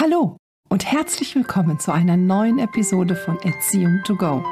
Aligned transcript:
Hallo 0.00 0.36
und 0.68 0.86
herzlich 0.86 1.34
willkommen 1.34 1.80
zu 1.80 1.90
einer 1.90 2.16
neuen 2.16 2.60
Episode 2.60 3.16
von 3.16 3.36
Erziehung 3.40 3.98
to 4.04 4.14
Go. 4.14 4.44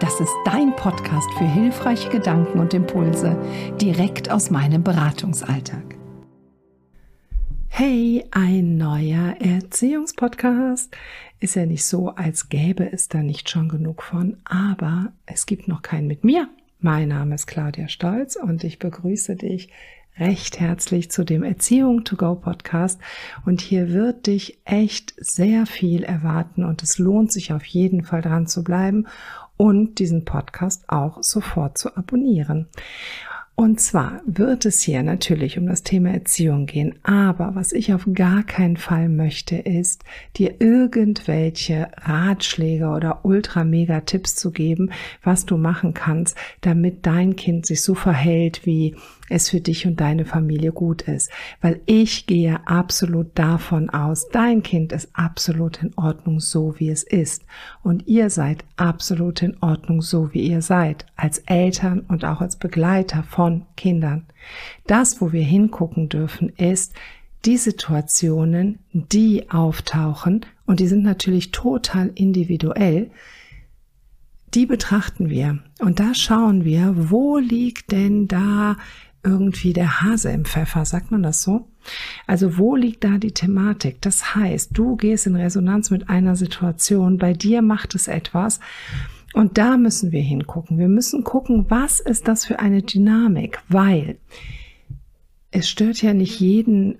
Das 0.00 0.18
ist 0.18 0.32
dein 0.44 0.74
Podcast 0.74 1.28
für 1.38 1.46
hilfreiche 1.46 2.08
Gedanken 2.08 2.58
und 2.58 2.74
Impulse 2.74 3.40
direkt 3.80 4.28
aus 4.28 4.50
meinem 4.50 4.82
Beratungsalltag. 4.82 5.96
Hey, 7.68 8.24
ein 8.32 8.76
neuer 8.76 9.36
Erziehungspodcast. 9.38 10.96
Ist 11.38 11.54
ja 11.54 11.64
nicht 11.64 11.84
so, 11.84 12.08
als 12.08 12.48
gäbe 12.48 12.90
es 12.90 13.06
da 13.06 13.18
nicht 13.18 13.48
schon 13.48 13.68
genug 13.68 14.02
von, 14.02 14.38
aber 14.42 15.12
es 15.26 15.46
gibt 15.46 15.68
noch 15.68 15.82
keinen 15.82 16.08
mit 16.08 16.24
mir. 16.24 16.48
Mein 16.80 17.10
Name 17.10 17.36
ist 17.36 17.46
Claudia 17.46 17.86
Stolz 17.86 18.34
und 18.34 18.64
ich 18.64 18.80
begrüße 18.80 19.36
dich 19.36 19.70
recht 20.18 20.60
herzlich 20.60 21.10
zu 21.10 21.24
dem 21.24 21.42
Erziehung 21.42 22.04
to 22.04 22.16
go 22.16 22.34
Podcast 22.34 23.00
und 23.44 23.60
hier 23.60 23.92
wird 23.92 24.26
dich 24.26 24.58
echt 24.64 25.14
sehr 25.16 25.66
viel 25.66 26.02
erwarten 26.02 26.64
und 26.64 26.82
es 26.82 26.98
lohnt 26.98 27.32
sich 27.32 27.52
auf 27.52 27.64
jeden 27.64 28.04
Fall 28.04 28.22
dran 28.22 28.46
zu 28.46 28.64
bleiben 28.64 29.06
und 29.56 29.98
diesen 29.98 30.24
Podcast 30.24 30.88
auch 30.88 31.22
sofort 31.22 31.78
zu 31.78 31.96
abonnieren. 31.96 32.68
Und 33.60 33.80
zwar 33.80 34.20
wird 34.24 34.66
es 34.66 34.82
hier 34.82 35.02
natürlich 35.02 35.58
um 35.58 35.66
das 35.66 35.82
Thema 35.82 36.10
Erziehung 36.10 36.66
gehen, 36.66 36.94
aber 37.02 37.56
was 37.56 37.72
ich 37.72 37.92
auf 37.92 38.06
gar 38.14 38.44
keinen 38.44 38.76
Fall 38.76 39.08
möchte, 39.08 39.56
ist, 39.56 40.04
dir 40.36 40.60
irgendwelche 40.60 41.88
Ratschläge 41.96 42.86
oder 42.86 43.24
ultra-mega-Tipps 43.24 44.36
zu 44.36 44.52
geben, 44.52 44.92
was 45.24 45.44
du 45.44 45.56
machen 45.56 45.92
kannst, 45.92 46.36
damit 46.60 47.04
dein 47.04 47.34
Kind 47.34 47.66
sich 47.66 47.82
so 47.82 47.96
verhält, 47.96 48.64
wie 48.64 48.94
es 49.28 49.50
für 49.50 49.60
dich 49.60 49.86
und 49.86 50.00
deine 50.00 50.24
Familie 50.24 50.72
gut 50.72 51.02
ist. 51.02 51.30
Weil 51.60 51.80
ich 51.86 52.26
gehe 52.26 52.66
absolut 52.66 53.28
davon 53.34 53.90
aus, 53.90 54.28
dein 54.28 54.62
Kind 54.62 54.92
ist 54.92 55.10
absolut 55.12 55.82
in 55.82 55.92
Ordnung 55.96 56.40
so, 56.40 56.74
wie 56.78 56.90
es 56.90 57.02
ist. 57.02 57.44
Und 57.82 58.06
ihr 58.06 58.30
seid 58.30 58.64
absolut 58.76 59.42
in 59.42 59.56
Ordnung 59.60 60.02
so, 60.02 60.32
wie 60.32 60.48
ihr 60.48 60.62
seid. 60.62 61.06
Als 61.16 61.38
Eltern 61.40 62.00
und 62.00 62.24
auch 62.24 62.40
als 62.40 62.56
Begleiter 62.56 63.22
von 63.22 63.66
Kindern. 63.76 64.26
Das, 64.86 65.20
wo 65.20 65.32
wir 65.32 65.44
hingucken 65.44 66.08
dürfen, 66.08 66.50
ist, 66.50 66.94
die 67.44 67.56
Situationen, 67.56 68.80
die 68.92 69.50
auftauchen, 69.50 70.44
und 70.66 70.80
die 70.80 70.88
sind 70.88 71.02
natürlich 71.02 71.50
total 71.50 72.10
individuell, 72.14 73.10
die 74.54 74.66
betrachten 74.66 75.30
wir. 75.30 75.58
Und 75.78 76.00
da 76.00 76.14
schauen 76.14 76.64
wir, 76.64 76.94
wo 77.10 77.38
liegt 77.38 77.92
denn 77.92 78.28
da 78.28 78.76
irgendwie 79.28 79.72
der 79.72 80.00
Hase 80.00 80.30
im 80.30 80.44
Pfeffer, 80.44 80.84
sagt 80.84 81.10
man 81.10 81.22
das 81.22 81.42
so? 81.42 81.68
Also 82.26 82.56
wo 82.58 82.74
liegt 82.74 83.04
da 83.04 83.18
die 83.18 83.32
Thematik? 83.32 84.00
Das 84.00 84.34
heißt, 84.34 84.70
du 84.72 84.96
gehst 84.96 85.26
in 85.26 85.36
Resonanz 85.36 85.90
mit 85.90 86.08
einer 86.08 86.34
Situation, 86.34 87.18
bei 87.18 87.34
dir 87.34 87.62
macht 87.62 87.94
es 87.94 88.08
etwas 88.08 88.60
und 89.34 89.58
da 89.58 89.76
müssen 89.76 90.12
wir 90.12 90.22
hingucken. 90.22 90.78
Wir 90.78 90.88
müssen 90.88 91.24
gucken, 91.24 91.66
was 91.68 92.00
ist 92.00 92.26
das 92.28 92.46
für 92.46 92.58
eine 92.58 92.82
Dynamik, 92.82 93.60
weil 93.68 94.18
es 95.50 95.68
stört 95.68 96.02
ja 96.02 96.14
nicht 96.14 96.40
jeden 96.40 96.98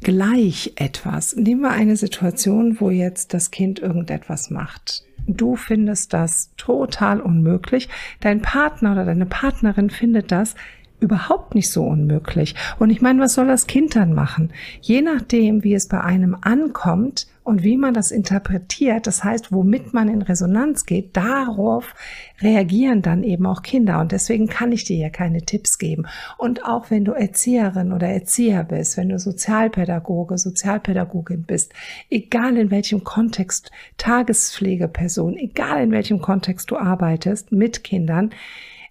gleich 0.00 0.72
etwas. 0.76 1.36
Nehmen 1.36 1.62
wir 1.62 1.70
eine 1.70 1.96
Situation, 1.96 2.80
wo 2.80 2.90
jetzt 2.90 3.34
das 3.34 3.50
Kind 3.50 3.80
irgendetwas 3.80 4.50
macht. 4.50 5.04
Du 5.26 5.56
findest 5.56 6.12
das 6.12 6.50
total 6.56 7.20
unmöglich. 7.20 7.88
Dein 8.20 8.40
Partner 8.40 8.92
oder 8.92 9.04
deine 9.04 9.26
Partnerin 9.26 9.90
findet 9.90 10.32
das 10.32 10.54
überhaupt 11.00 11.54
nicht 11.54 11.70
so 11.70 11.84
unmöglich. 11.84 12.54
Und 12.78 12.90
ich 12.90 13.00
meine, 13.00 13.20
was 13.20 13.34
soll 13.34 13.46
das 13.46 13.66
Kind 13.66 13.96
dann 13.96 14.14
machen? 14.14 14.52
Je 14.80 15.02
nachdem, 15.02 15.64
wie 15.64 15.74
es 15.74 15.88
bei 15.88 16.00
einem 16.00 16.36
ankommt 16.40 17.26
und 17.42 17.62
wie 17.62 17.76
man 17.76 17.94
das 17.94 18.10
interpretiert, 18.10 19.06
das 19.06 19.24
heißt, 19.24 19.50
womit 19.50 19.92
man 19.94 20.08
in 20.08 20.22
Resonanz 20.22 20.86
geht, 20.86 21.16
darauf 21.16 21.94
reagieren 22.40 23.02
dann 23.02 23.24
eben 23.24 23.46
auch 23.46 23.62
Kinder. 23.62 23.98
Und 24.00 24.12
deswegen 24.12 24.46
kann 24.46 24.72
ich 24.72 24.84
dir 24.84 24.96
ja 24.98 25.10
keine 25.10 25.42
Tipps 25.42 25.78
geben. 25.78 26.06
Und 26.38 26.64
auch 26.64 26.90
wenn 26.90 27.04
du 27.04 27.12
Erzieherin 27.12 27.92
oder 27.92 28.08
Erzieher 28.08 28.62
bist, 28.64 28.96
wenn 28.96 29.08
du 29.08 29.18
Sozialpädagoge, 29.18 30.38
Sozialpädagogin 30.38 31.44
bist, 31.44 31.72
egal 32.10 32.56
in 32.56 32.70
welchem 32.70 33.04
Kontext, 33.04 33.70
Tagespflegeperson, 33.96 35.36
egal 35.36 35.82
in 35.82 35.90
welchem 35.92 36.20
Kontext 36.20 36.70
du 36.70 36.76
arbeitest 36.76 37.52
mit 37.52 37.82
Kindern, 37.82 38.30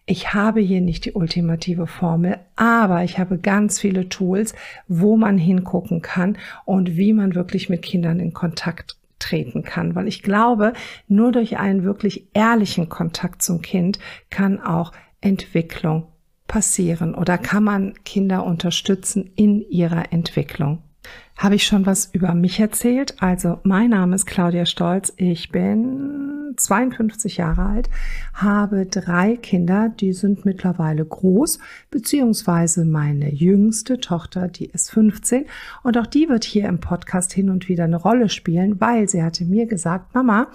ich 0.10 0.34
habe 0.34 0.60
hier 0.60 0.82
nicht 0.82 1.06
die 1.06 1.12
ultimative 1.12 1.86
Formel, 1.86 2.40
aber 2.56 3.04
ich 3.04 3.20
habe 3.20 3.38
ganz 3.38 3.80
viele 3.80 4.10
Tools, 4.10 4.56
wo 4.88 5.18
man 5.18 5.38
hingucken 5.38 6.02
kann 6.02 6.36
und 6.66 6.98
wie 6.98 7.14
man 7.14 7.36
wirklich 7.36 7.70
mit 7.70 7.84
Kindern 7.84 8.20
in 8.20 8.34
Kontakt 8.34 8.98
treten 9.20 9.62
kann, 9.64 9.94
weil 9.94 10.08
ich 10.08 10.24
glaube, 10.24 10.74
nur 11.08 11.32
durch 11.32 11.60
einen 11.60 11.84
wirklich 11.84 12.28
ehrlichen 12.34 12.90
Kontakt 12.90 13.44
zum 13.44 13.62
Kind 13.62 14.00
kann 14.32 14.60
auch 14.60 14.94
Entwicklung 15.22 16.08
passieren 16.48 17.14
oder 17.14 17.38
kann 17.38 17.64
man 17.64 17.94
Kinder 18.04 18.44
unterstützen 18.46 19.30
in 19.36 19.62
ihrer 19.70 20.12
Entwicklung. 20.12 20.82
Habe 21.38 21.56
ich 21.56 21.66
schon 21.66 21.86
was 21.86 22.10
über 22.12 22.34
mich 22.34 22.60
erzählt? 22.60 23.16
Also, 23.22 23.60
mein 23.64 23.92
Name 23.92 24.16
ist 24.16 24.26
Claudia 24.26 24.66
Stolz. 24.66 25.14
Ich 25.16 25.52
bin 25.52 26.54
52 26.58 27.38
Jahre 27.38 27.64
alt, 27.64 27.90
habe 28.34 28.86
drei 28.86 29.38
Kinder, 29.38 29.90
die 29.90 30.14
sind 30.14 30.46
mittlerweile 30.46 31.06
groß, 31.06 31.60
beziehungsweise 31.92 32.86
meine 32.86 33.34
jüngste 33.34 34.00
Tochter, 34.00 34.48
die 34.48 34.66
ist 34.66 34.92
15 34.92 35.46
und 35.84 35.98
auch 35.98 36.08
die 36.08 36.30
wird 36.30 36.44
hier 36.44 36.68
im 36.68 36.80
Podcast 36.80 37.34
hin 37.34 37.50
und 37.50 37.70
wieder 37.70 37.86
eine 37.86 37.98
Rolle 37.98 38.30
spielen, 38.30 38.80
weil 38.82 39.08
sie 39.08 39.24
hatte 39.24 39.46
mir 39.46 39.66
gesagt, 39.66 40.14
Mama, 40.14 40.48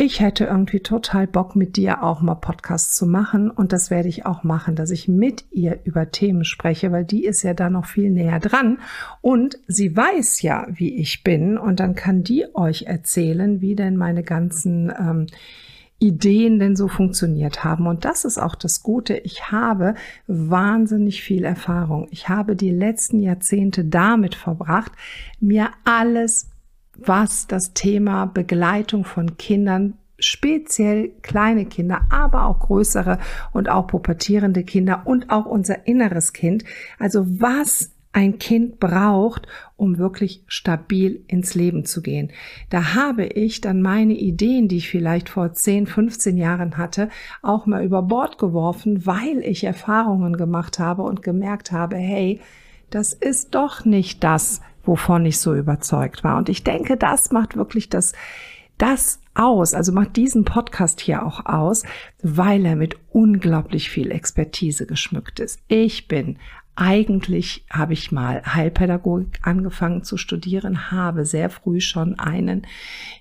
ich 0.00 0.20
hätte 0.20 0.44
irgendwie 0.44 0.78
total 0.78 1.26
Bock, 1.26 1.56
mit 1.56 1.76
dir 1.76 2.04
auch 2.04 2.22
mal 2.22 2.36
Podcasts 2.36 2.94
zu 2.94 3.04
machen. 3.04 3.50
Und 3.50 3.72
das 3.72 3.90
werde 3.90 4.08
ich 4.08 4.24
auch 4.26 4.44
machen, 4.44 4.76
dass 4.76 4.92
ich 4.92 5.08
mit 5.08 5.44
ihr 5.50 5.80
über 5.82 6.12
Themen 6.12 6.44
spreche, 6.44 6.92
weil 6.92 7.04
die 7.04 7.24
ist 7.24 7.42
ja 7.42 7.52
da 7.52 7.68
noch 7.68 7.84
viel 7.84 8.10
näher 8.10 8.38
dran. 8.38 8.78
Und 9.22 9.58
sie 9.66 9.96
weiß 9.96 10.42
ja, 10.42 10.68
wie 10.70 10.96
ich 11.00 11.24
bin. 11.24 11.58
Und 11.58 11.80
dann 11.80 11.96
kann 11.96 12.22
die 12.22 12.46
euch 12.54 12.82
erzählen, 12.82 13.60
wie 13.60 13.74
denn 13.74 13.96
meine 13.96 14.22
ganzen 14.22 14.92
ähm, 14.96 15.26
Ideen 15.98 16.60
denn 16.60 16.76
so 16.76 16.86
funktioniert 16.86 17.64
haben. 17.64 17.88
Und 17.88 18.04
das 18.04 18.24
ist 18.24 18.38
auch 18.38 18.54
das 18.54 18.84
Gute. 18.84 19.16
Ich 19.16 19.50
habe 19.50 19.96
wahnsinnig 20.28 21.24
viel 21.24 21.42
Erfahrung. 21.44 22.06
Ich 22.12 22.28
habe 22.28 22.54
die 22.54 22.70
letzten 22.70 23.18
Jahrzehnte 23.20 23.84
damit 23.84 24.36
verbracht, 24.36 24.92
mir 25.40 25.70
alles 25.84 26.46
was 26.98 27.46
das 27.46 27.72
Thema 27.74 28.26
Begleitung 28.26 29.04
von 29.04 29.36
Kindern 29.36 29.94
speziell 30.18 31.10
kleine 31.22 31.66
Kinder, 31.66 32.02
aber 32.10 32.46
auch 32.46 32.58
größere 32.58 33.18
und 33.52 33.68
auch 33.68 33.86
pubertierende 33.86 34.64
Kinder 34.64 35.02
und 35.04 35.30
auch 35.30 35.46
unser 35.46 35.86
inneres 35.86 36.32
Kind. 36.32 36.64
Also 36.98 37.24
was 37.40 37.92
ein 38.12 38.38
Kind 38.38 38.80
braucht, 38.80 39.46
um 39.76 39.98
wirklich 39.98 40.42
stabil 40.48 41.22
ins 41.28 41.54
Leben 41.54 41.84
zu 41.84 42.02
gehen. 42.02 42.32
Da 42.70 42.94
habe 42.94 43.26
ich 43.26 43.60
dann 43.60 43.82
meine 43.82 44.14
Ideen, 44.14 44.66
die 44.66 44.78
ich 44.78 44.88
vielleicht 44.88 45.28
vor 45.28 45.52
10, 45.52 45.86
15 45.86 46.36
Jahren 46.36 46.78
hatte, 46.78 47.10
auch 47.42 47.66
mal 47.66 47.84
über 47.84 48.02
Bord 48.02 48.38
geworfen, 48.38 49.06
weil 49.06 49.38
ich 49.44 49.62
Erfahrungen 49.62 50.36
gemacht 50.36 50.78
habe 50.78 51.02
und 51.02 51.22
gemerkt 51.22 51.70
habe, 51.70 51.96
hey, 51.96 52.40
das 52.90 53.12
ist 53.12 53.54
doch 53.54 53.84
nicht 53.84 54.24
das, 54.24 54.62
wovon 54.88 55.26
ich 55.26 55.38
so 55.38 55.54
überzeugt 55.54 56.24
war. 56.24 56.38
Und 56.38 56.48
ich 56.48 56.64
denke, 56.64 56.96
das 56.96 57.30
macht 57.30 57.56
wirklich 57.56 57.90
das, 57.90 58.14
das 58.78 59.20
aus, 59.34 59.74
also 59.74 59.92
macht 59.92 60.16
diesen 60.16 60.44
Podcast 60.44 61.00
hier 61.00 61.24
auch 61.24 61.46
aus, 61.46 61.84
weil 62.22 62.64
er 62.64 62.74
mit 62.74 62.96
unglaublich 63.10 63.90
viel 63.90 64.10
Expertise 64.10 64.86
geschmückt 64.86 65.38
ist. 65.38 65.60
Ich 65.68 66.08
bin 66.08 66.38
eigentlich 66.74 67.64
habe 67.70 67.92
ich 67.92 68.12
mal 68.12 68.42
Heilpädagogik 68.46 69.40
angefangen 69.42 70.04
zu 70.04 70.16
studieren, 70.16 70.90
habe 70.92 71.24
sehr 71.24 71.50
früh 71.50 71.80
schon 71.80 72.18
einen 72.18 72.66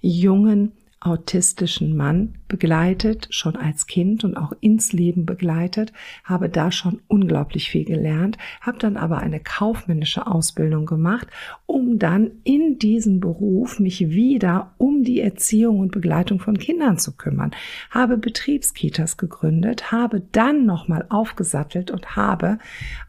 jungen 0.01 0.73
autistischen 0.99 1.95
Mann 1.95 2.33
begleitet, 2.47 3.27
schon 3.29 3.55
als 3.55 3.85
Kind 3.87 4.23
und 4.23 4.35
auch 4.35 4.53
ins 4.61 4.93
Leben 4.93 5.25
begleitet, 5.25 5.93
habe 6.23 6.49
da 6.49 6.71
schon 6.71 7.01
unglaublich 7.07 7.69
viel 7.69 7.85
gelernt, 7.85 8.37
habe 8.61 8.79
dann 8.79 8.97
aber 8.97 9.19
eine 9.19 9.39
kaufmännische 9.39 10.25
Ausbildung 10.25 10.85
gemacht, 10.85 11.27
um 11.65 11.99
dann 11.99 12.31
in 12.43 12.79
diesem 12.79 13.19
Beruf 13.19 13.79
mich 13.79 14.09
wieder 14.09 14.73
um 14.77 15.03
die 15.03 15.21
Erziehung 15.21 15.79
und 15.79 15.91
Begleitung 15.91 16.39
von 16.39 16.57
Kindern 16.57 16.97
zu 16.97 17.15
kümmern, 17.15 17.51
habe 17.91 18.17
Betriebskitas 18.17 19.17
gegründet, 19.17 19.91
habe 19.91 20.23
dann 20.31 20.65
nochmal 20.65 21.05
aufgesattelt 21.09 21.91
und 21.91 22.15
habe 22.15 22.57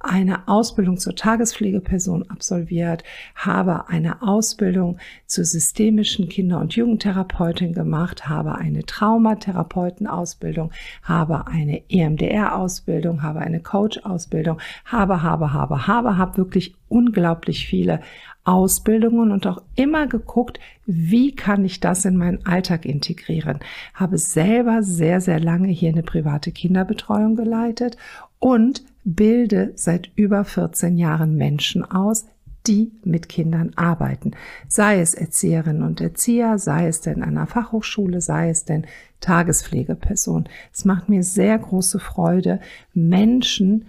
eine 0.01 0.47
Ausbildung 0.47 0.99
zur 0.99 1.15
Tagespflegeperson 1.15 2.29
absolviert, 2.29 3.03
habe 3.35 3.89
eine 3.89 4.21
Ausbildung 4.21 4.99
zur 5.27 5.45
systemischen 5.45 6.29
Kinder- 6.29 6.61
und 6.61 6.75
Jugendtherapeutin 6.75 7.73
gemacht, 7.79 8.29
habe 8.29 8.57
eine 8.57 8.83
Trauma 8.83 9.37
Traumatherapeutenausbildung, 9.37 10.73
habe 11.03 11.47
eine 11.47 11.89
EMDR-Ausbildung, 11.89 13.23
habe 13.23 13.39
eine 13.39 13.61
Coach-Ausbildung, 13.61 14.59
habe, 14.85 15.23
habe, 15.23 15.53
habe, 15.53 15.87
habe, 15.87 16.19
habe 16.19 16.37
wirklich 16.37 16.75
unglaublich 16.89 17.67
viele 17.67 18.01
Ausbildungen 18.45 19.31
und 19.31 19.47
auch 19.47 19.63
immer 19.77 20.07
geguckt, 20.09 20.59
wie 20.87 21.35
kann 21.35 21.65
ich 21.65 21.81
das 21.81 22.05
in 22.05 22.17
meinen 22.17 22.45
Alltag 22.47 22.85
integrieren. 22.85 23.61
Habe 23.95 24.19
selber 24.19 24.83
sehr, 24.83 25.21
sehr 25.21 25.39
lange 25.39 25.69
hier 25.69 25.91
eine 25.91 26.03
private 26.03 26.51
Kinderbetreuung 26.51 27.37
geleitet 27.37 27.97
und 28.39 28.83
bilde 29.05 29.73
seit 29.77 30.11
über 30.17 30.45
14 30.45 30.99
Jahren 30.99 31.37
Menschen 31.37 31.85
aus, 31.85 32.27
die 32.69 32.93
mit 33.03 33.29
Kindern 33.29 33.73
arbeiten. 33.77 34.33
Sei 34.69 35.01
es 35.01 35.15
Erzieherinnen 35.15 35.83
und 35.83 36.01
Erzieher, 36.01 36.59
sei 36.59 36.87
es 36.87 37.01
denn 37.01 37.23
an 37.23 37.31
einer 37.31 37.47
Fachhochschule, 37.47 38.21
sei 38.21 38.51
es 38.51 38.65
denn 38.65 38.87
Tagespflegeperson. 39.21 40.49
Es 40.73 40.85
macht 40.85 41.09
mir 41.09 41.23
sehr 41.23 41.59
große 41.59 41.99
Freude, 41.99 42.61
Menschen 42.95 43.87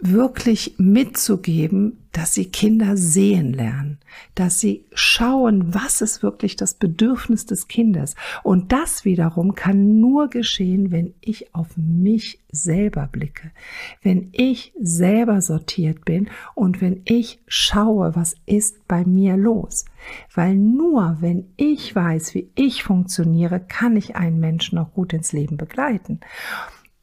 wirklich 0.00 0.74
mitzugeben, 0.78 1.98
dass 2.12 2.34
sie 2.34 2.46
Kinder 2.46 2.96
sehen 2.96 3.52
lernen, 3.52 3.98
dass 4.34 4.58
sie 4.58 4.84
schauen, 4.92 5.72
was 5.72 6.00
ist 6.00 6.22
wirklich 6.22 6.56
das 6.56 6.74
Bedürfnis 6.74 7.46
des 7.46 7.68
Kindes. 7.68 8.16
Und 8.42 8.72
das 8.72 9.04
wiederum 9.04 9.54
kann 9.54 10.00
nur 10.00 10.28
geschehen, 10.28 10.90
wenn 10.90 11.14
ich 11.20 11.54
auf 11.54 11.68
mich 11.76 12.40
selber 12.50 13.08
blicke, 13.12 13.52
wenn 14.02 14.30
ich 14.32 14.72
selber 14.80 15.40
sortiert 15.40 16.04
bin 16.04 16.28
und 16.56 16.80
wenn 16.80 17.02
ich 17.04 17.38
schaue, 17.46 18.16
was 18.16 18.34
ist 18.44 18.88
bei 18.88 19.04
mir 19.04 19.36
los. 19.36 19.84
Weil 20.34 20.56
nur 20.56 21.18
wenn 21.20 21.46
ich 21.56 21.94
weiß, 21.94 22.34
wie 22.34 22.50
ich 22.56 22.82
funktioniere, 22.82 23.60
kann 23.60 23.96
ich 23.96 24.16
einen 24.16 24.40
Menschen 24.40 24.78
auch 24.78 24.92
gut 24.94 25.12
ins 25.12 25.32
Leben 25.32 25.56
begleiten. 25.56 26.20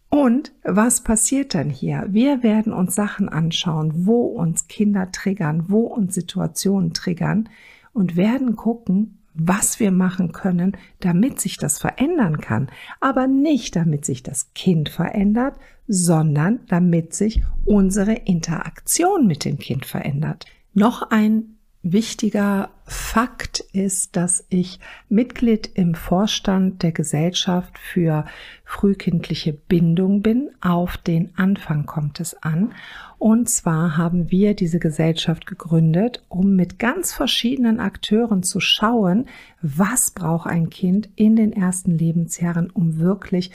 Und 0.09 0.53
was 0.63 1.01
passiert 1.01 1.53
dann 1.53 1.69
hier? 1.69 2.05
Wir 2.09 2.41
werden 2.43 2.71
uns 2.71 2.95
Sachen 2.95 3.27
anschauen, 3.27 4.05
wo 4.05 4.25
uns 4.25 4.67
Kinder 4.67 5.11
triggern, 5.11 5.65
wo 5.67 5.81
uns 5.81 6.15
Situationen 6.15 6.93
triggern 6.93 7.49
und 7.93 8.15
werden 8.15 8.55
gucken, 8.55 9.17
was 9.33 9.79
wir 9.79 9.91
machen 9.91 10.31
können, 10.31 10.77
damit 10.99 11.39
sich 11.39 11.57
das 11.57 11.77
verändern 11.77 12.39
kann. 12.39 12.69
Aber 12.99 13.27
nicht 13.27 13.75
damit 13.75 14.05
sich 14.05 14.23
das 14.23 14.53
Kind 14.53 14.89
verändert, 14.89 15.55
sondern 15.87 16.61
damit 16.67 17.13
sich 17.13 17.43
unsere 17.65 18.13
Interaktion 18.13 19.27
mit 19.27 19.45
dem 19.45 19.57
Kind 19.57 19.85
verändert. 19.85 20.45
Noch 20.73 21.11
ein 21.11 21.56
wichtiger 21.83 22.69
Fakt 22.85 23.59
ist, 23.73 24.15
dass 24.15 24.45
ich 24.49 24.79
Mitglied 25.09 25.69
im 25.73 25.93
Vorstand 25.93 26.83
der 26.83 26.91
Gesellschaft 26.91 27.77
für 27.77 28.25
frühkindliche 28.63 29.53
Bindung 29.53 30.21
bin. 30.21 30.49
Auf 30.61 30.97
den 30.97 31.37
Anfang 31.37 31.85
kommt 31.85 32.19
es 32.19 32.33
an. 32.41 32.73
Und 33.19 33.49
zwar 33.49 33.97
haben 33.97 34.31
wir 34.31 34.53
diese 34.53 34.79
Gesellschaft 34.79 35.47
gegründet, 35.47 36.23
um 36.29 36.55
mit 36.55 36.77
ganz 36.77 37.13
verschiedenen 37.13 37.79
Akteuren 37.79 38.43
zu 38.43 38.59
schauen, 38.59 39.25
was 39.61 40.11
braucht 40.11 40.47
ein 40.47 40.69
Kind 40.69 41.09
in 41.15 41.35
den 41.35 41.51
ersten 41.51 41.97
Lebensjahren, 41.97 42.69
um 42.69 42.99
wirklich 42.99 43.51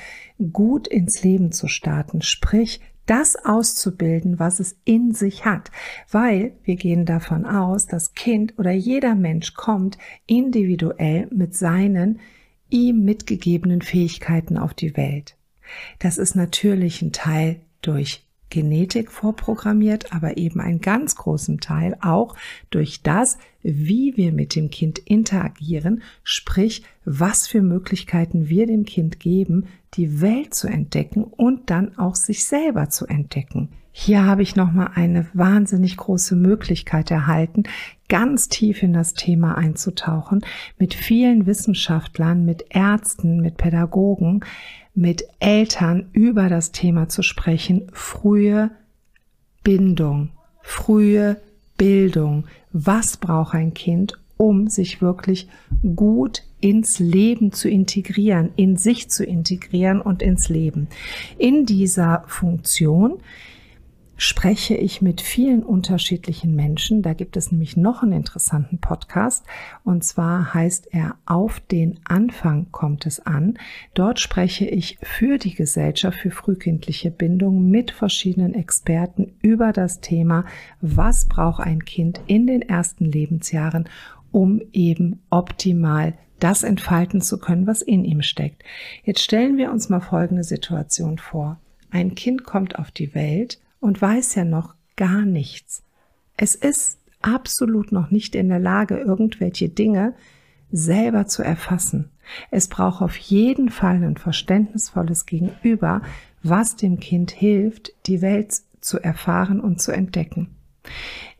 gut 0.52 0.88
ins 0.88 1.22
Leben 1.22 1.52
zu 1.52 1.68
starten. 1.68 2.22
Sprich, 2.22 2.80
das 3.06 3.36
auszubilden, 3.36 4.38
was 4.38 4.60
es 4.60 4.76
in 4.84 5.12
sich 5.12 5.44
hat, 5.44 5.70
weil 6.10 6.52
wir 6.64 6.76
gehen 6.76 7.04
davon 7.04 7.44
aus, 7.44 7.86
dass 7.86 8.14
Kind 8.14 8.58
oder 8.58 8.70
jeder 8.70 9.14
Mensch 9.14 9.54
kommt 9.54 9.98
individuell 10.26 11.28
mit 11.30 11.54
seinen 11.54 12.20
ihm 12.70 13.04
mitgegebenen 13.04 13.82
Fähigkeiten 13.82 14.56
auf 14.56 14.72
die 14.74 14.96
Welt. 14.96 15.36
Das 15.98 16.18
ist 16.18 16.34
natürlich 16.34 17.02
ein 17.02 17.12
Teil 17.12 17.60
durch 17.82 18.26
Genetik 18.52 19.10
vorprogrammiert, 19.10 20.12
aber 20.12 20.36
eben 20.36 20.60
einen 20.60 20.82
ganz 20.82 21.16
großen 21.16 21.58
Teil 21.58 21.96
auch 22.02 22.36
durch 22.68 23.02
das, 23.02 23.38
wie 23.62 24.16
wir 24.18 24.30
mit 24.30 24.54
dem 24.54 24.68
Kind 24.68 24.98
interagieren, 24.98 26.02
sprich, 26.22 26.82
was 27.06 27.48
für 27.48 27.62
Möglichkeiten 27.62 28.50
wir 28.50 28.66
dem 28.66 28.84
Kind 28.84 29.20
geben, 29.20 29.68
die 29.94 30.20
Welt 30.20 30.54
zu 30.54 30.68
entdecken 30.68 31.24
und 31.24 31.70
dann 31.70 31.96
auch 31.96 32.14
sich 32.14 32.44
selber 32.44 32.90
zu 32.90 33.06
entdecken. 33.06 33.70
Hier 33.90 34.24
habe 34.24 34.42
ich 34.42 34.54
nochmal 34.54 34.90
eine 34.94 35.26
wahnsinnig 35.32 35.96
große 35.96 36.36
Möglichkeit 36.36 37.10
erhalten, 37.10 37.64
ganz 38.08 38.48
tief 38.48 38.82
in 38.82 38.92
das 38.92 39.14
Thema 39.14 39.56
einzutauchen, 39.56 40.44
mit 40.78 40.94
vielen 40.94 41.46
Wissenschaftlern, 41.46 42.44
mit 42.44 42.66
Ärzten, 42.70 43.40
mit 43.40 43.56
Pädagogen, 43.58 44.44
mit 44.94 45.24
Eltern 45.40 46.08
über 46.12 46.48
das 46.48 46.72
Thema 46.72 47.08
zu 47.08 47.22
sprechen, 47.22 47.88
frühe 47.92 48.70
Bindung, 49.64 50.30
frühe 50.60 51.40
Bildung. 51.78 52.46
Was 52.72 53.16
braucht 53.16 53.54
ein 53.54 53.74
Kind, 53.74 54.18
um 54.36 54.68
sich 54.68 55.00
wirklich 55.00 55.48
gut 55.94 56.42
ins 56.60 56.98
Leben 56.98 57.52
zu 57.52 57.68
integrieren, 57.68 58.50
in 58.56 58.76
sich 58.76 59.10
zu 59.10 59.24
integrieren 59.24 60.00
und 60.00 60.22
ins 60.22 60.48
Leben. 60.48 60.88
In 61.36 61.66
dieser 61.66 62.24
Funktion 62.28 63.18
spreche 64.22 64.76
ich 64.76 65.02
mit 65.02 65.20
vielen 65.20 65.64
unterschiedlichen 65.64 66.54
Menschen. 66.54 67.02
Da 67.02 67.12
gibt 67.12 67.36
es 67.36 67.50
nämlich 67.50 67.76
noch 67.76 68.04
einen 68.04 68.12
interessanten 68.12 68.78
Podcast 68.78 69.44
und 69.82 70.04
zwar 70.04 70.54
heißt 70.54 70.88
er 70.92 71.16
Auf 71.26 71.58
den 71.58 71.98
Anfang 72.04 72.68
kommt 72.70 73.04
es 73.04 73.18
an. 73.18 73.58
Dort 73.94 74.20
spreche 74.20 74.64
ich 74.64 74.98
für 75.02 75.38
die 75.38 75.54
Gesellschaft 75.54 76.18
für 76.18 76.30
frühkindliche 76.30 77.10
Bindung 77.10 77.68
mit 77.68 77.90
verschiedenen 77.90 78.54
Experten 78.54 79.32
über 79.42 79.72
das 79.72 80.00
Thema, 80.00 80.44
was 80.80 81.26
braucht 81.26 81.60
ein 81.60 81.84
Kind 81.84 82.20
in 82.28 82.46
den 82.46 82.62
ersten 82.62 83.06
Lebensjahren, 83.06 83.88
um 84.30 84.62
eben 84.72 85.20
optimal 85.30 86.14
das 86.38 86.62
entfalten 86.62 87.22
zu 87.22 87.38
können, 87.38 87.66
was 87.66 87.82
in 87.82 88.04
ihm 88.04 88.22
steckt. 88.22 88.62
Jetzt 89.02 89.20
stellen 89.20 89.56
wir 89.56 89.72
uns 89.72 89.88
mal 89.88 90.00
folgende 90.00 90.44
Situation 90.44 91.18
vor. 91.18 91.58
Ein 91.90 92.14
Kind 92.14 92.44
kommt 92.44 92.78
auf 92.78 92.92
die 92.92 93.14
Welt 93.16 93.58
und 93.82 94.00
weiß 94.00 94.36
ja 94.36 94.44
noch 94.44 94.74
gar 94.96 95.22
nichts. 95.22 95.82
Es 96.36 96.54
ist 96.54 96.98
absolut 97.20 97.92
noch 97.92 98.10
nicht 98.10 98.34
in 98.34 98.48
der 98.48 98.60
Lage, 98.60 98.96
irgendwelche 98.96 99.68
Dinge 99.68 100.14
selber 100.70 101.26
zu 101.26 101.42
erfassen. 101.42 102.08
Es 102.50 102.68
braucht 102.68 103.02
auf 103.02 103.16
jeden 103.16 103.68
Fall 103.68 104.02
ein 104.02 104.16
verständnisvolles 104.16 105.26
Gegenüber, 105.26 106.00
was 106.42 106.76
dem 106.76 107.00
Kind 107.00 107.32
hilft, 107.32 107.92
die 108.06 108.22
Welt 108.22 108.54
zu 108.80 108.98
erfahren 109.00 109.60
und 109.60 109.80
zu 109.80 109.92
entdecken. 109.92 110.48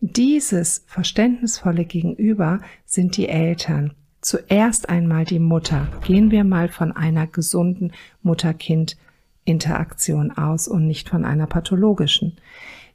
Dieses 0.01 0.85
verständnisvolle 0.87 1.85
Gegenüber 1.85 2.61
sind 2.85 3.17
die 3.17 3.29
Eltern. 3.29 3.95
Zuerst 4.21 4.89
einmal 4.89 5.25
die 5.25 5.41
Mutter. 5.41 5.89
Gehen 6.05 6.31
wir 6.31 6.45
mal 6.45 6.69
von 6.69 6.93
einer 6.93 7.27
gesunden 7.27 7.93
Mutter-Kind 8.23 8.97
Interaktion 9.45 10.31
aus 10.31 10.69
und 10.69 10.87
nicht 10.87 11.09
von 11.09 11.25
einer 11.25 11.47
pathologischen. 11.47 12.37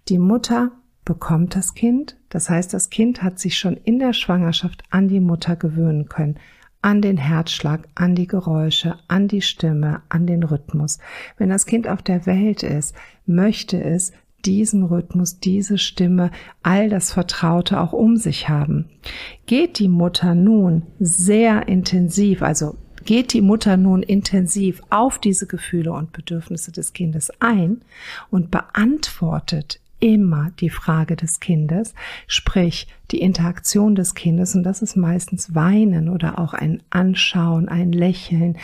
Die 0.08 0.18
Mutter 0.18 0.72
bekommt 1.06 1.56
das 1.56 1.74
Kind, 1.74 2.18
das 2.30 2.50
heißt, 2.50 2.74
das 2.74 2.89
Kind 2.89 3.24
hat 3.24 3.39
sich 3.39 3.58
schon 3.58 3.77
in 3.77 4.00
der 4.00 4.13
Schwangerschaft 4.13 4.84
an 4.89 5.08
die 5.08 5.20
Mutter 5.20 5.56
gewöhnen 5.56 6.10
können, 6.10 6.38
an 6.82 7.01
den 7.01 7.18
Herzschlag, 7.18 7.88
an 7.96 8.16
die 8.16 8.27
Geräusche, 8.27 8.96
an 9.08 9.27
die 9.27 9.42
Stimme, 9.42 10.01
an 10.10 10.27
den 10.27 10.44
Rhythmus. 10.44 11.00
Wenn 11.38 11.50
das 11.50 11.66
Kind 11.66 11.88
auf 11.88 12.01
der 12.01 12.25
Welt 12.25 12.63
ist, 12.63 12.96
möchte 13.25 13.82
es 13.82 14.12
diesen 14.46 14.84
Rhythmus, 14.84 15.39
diese 15.39 15.77
Stimme, 15.77 16.32
all 16.63 16.89
das 16.89 17.12
Vertraute 17.12 17.82
auch 17.82 17.94
um 17.94 18.18
sich 18.18 18.48
haben. 18.48 18.89
Geht 19.46 19.80
die 19.80 19.89
Mutter 19.89 20.36
nun 20.36 20.84
sehr 21.00 21.68
intensiv, 21.68 22.42
also 22.42 22.77
geht 23.08 23.32
die 23.32 23.42
Mutter 23.42 23.78
nun 23.78 24.04
intensiv 24.04 24.82
auf 24.90 25.18
diese 25.18 25.48
Gefühle 25.48 25.94
und 25.94 26.12
Bedürfnisse 26.12 26.74
des 26.74 26.92
Kindes 26.92 27.32
ein 27.40 27.82
und 28.30 28.52
beantwortet 28.52 29.80
immer 30.02 30.52
die 30.60 30.70
Frage 30.70 31.16
des 31.16 31.40
Kindes, 31.40 31.96
sprich 32.28 32.86
die 33.10 33.22
Interaktion 33.22 33.96
des 33.96 34.14
Kindes 34.14 34.56
und 34.56 34.64
das 34.64 34.82
ist 34.82 34.98
meistens 34.98 35.56
Weinen 35.56 36.10
oder 36.10 36.38
auch 36.38 36.54
ein 36.54 36.84
Anschauen, 36.90 37.70
ein 37.70 37.94
Lächeln. 37.94 38.58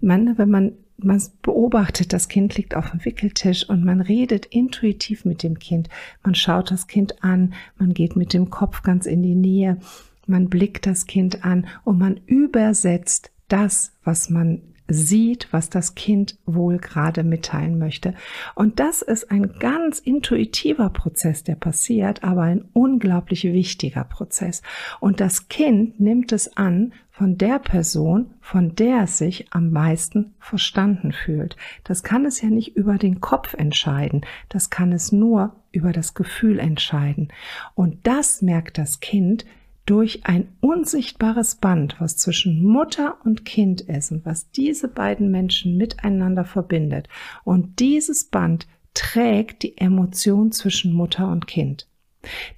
Man, 0.00 0.38
wenn 0.38 0.48
man 0.48 0.72
man 1.00 1.22
beobachtet, 1.42 2.12
das 2.12 2.28
Kind 2.28 2.56
liegt 2.56 2.74
auf 2.74 2.90
dem 2.90 3.04
Wickeltisch 3.04 3.68
und 3.68 3.84
man 3.84 4.00
redet 4.00 4.46
intuitiv 4.46 5.24
mit 5.24 5.44
dem 5.44 5.58
Kind. 5.58 5.88
Man 6.24 6.34
schaut 6.34 6.72
das 6.72 6.88
Kind 6.88 7.22
an, 7.22 7.54
man 7.78 7.94
geht 7.94 8.16
mit 8.16 8.32
dem 8.32 8.50
Kopf 8.50 8.82
ganz 8.82 9.06
in 9.06 9.22
die 9.22 9.36
Nähe, 9.36 9.78
man 10.26 10.48
blickt 10.48 10.86
das 10.86 11.06
Kind 11.06 11.44
an 11.44 11.66
und 11.84 11.98
man 11.98 12.18
übersetzt 12.26 13.30
das, 13.48 13.92
was 14.04 14.30
man 14.30 14.62
sieht, 14.88 15.48
was 15.52 15.68
das 15.68 15.94
Kind 15.94 16.38
wohl 16.46 16.78
gerade 16.78 17.22
mitteilen 17.22 17.78
möchte. 17.78 18.14
Und 18.54 18.80
das 18.80 19.02
ist 19.02 19.30
ein 19.30 19.58
ganz 19.58 19.98
intuitiver 19.98 20.88
Prozess, 20.88 21.44
der 21.44 21.56
passiert, 21.56 22.24
aber 22.24 22.42
ein 22.42 22.64
unglaublich 22.72 23.44
wichtiger 23.44 24.04
Prozess. 24.04 24.62
Und 24.98 25.20
das 25.20 25.48
Kind 25.48 26.00
nimmt 26.00 26.32
es 26.32 26.56
an 26.56 26.94
von 27.10 27.36
der 27.36 27.58
Person, 27.58 28.30
von 28.40 28.76
der 28.76 29.02
es 29.02 29.18
sich 29.18 29.46
am 29.50 29.70
meisten 29.72 30.34
verstanden 30.38 31.12
fühlt. 31.12 31.56
Das 31.84 32.02
kann 32.02 32.24
es 32.24 32.40
ja 32.40 32.48
nicht 32.48 32.76
über 32.76 32.96
den 32.96 33.20
Kopf 33.20 33.54
entscheiden. 33.54 34.24
Das 34.48 34.70
kann 34.70 34.92
es 34.92 35.12
nur 35.12 35.54
über 35.72 35.92
das 35.92 36.14
Gefühl 36.14 36.58
entscheiden. 36.58 37.28
Und 37.74 38.06
das 38.06 38.40
merkt 38.40 38.78
das 38.78 39.00
Kind 39.00 39.44
durch 39.88 40.26
ein 40.26 40.48
unsichtbares 40.60 41.54
Band, 41.54 41.96
was 41.98 42.18
zwischen 42.18 42.62
Mutter 42.62 43.16
und 43.24 43.46
Kind 43.46 43.80
ist 43.80 44.12
und 44.12 44.26
was 44.26 44.50
diese 44.50 44.86
beiden 44.86 45.30
Menschen 45.30 45.78
miteinander 45.78 46.44
verbindet. 46.44 47.08
Und 47.42 47.80
dieses 47.80 48.24
Band 48.24 48.66
trägt 48.92 49.62
die 49.62 49.78
Emotion 49.78 50.52
zwischen 50.52 50.92
Mutter 50.92 51.30
und 51.30 51.46
Kind. 51.46 51.88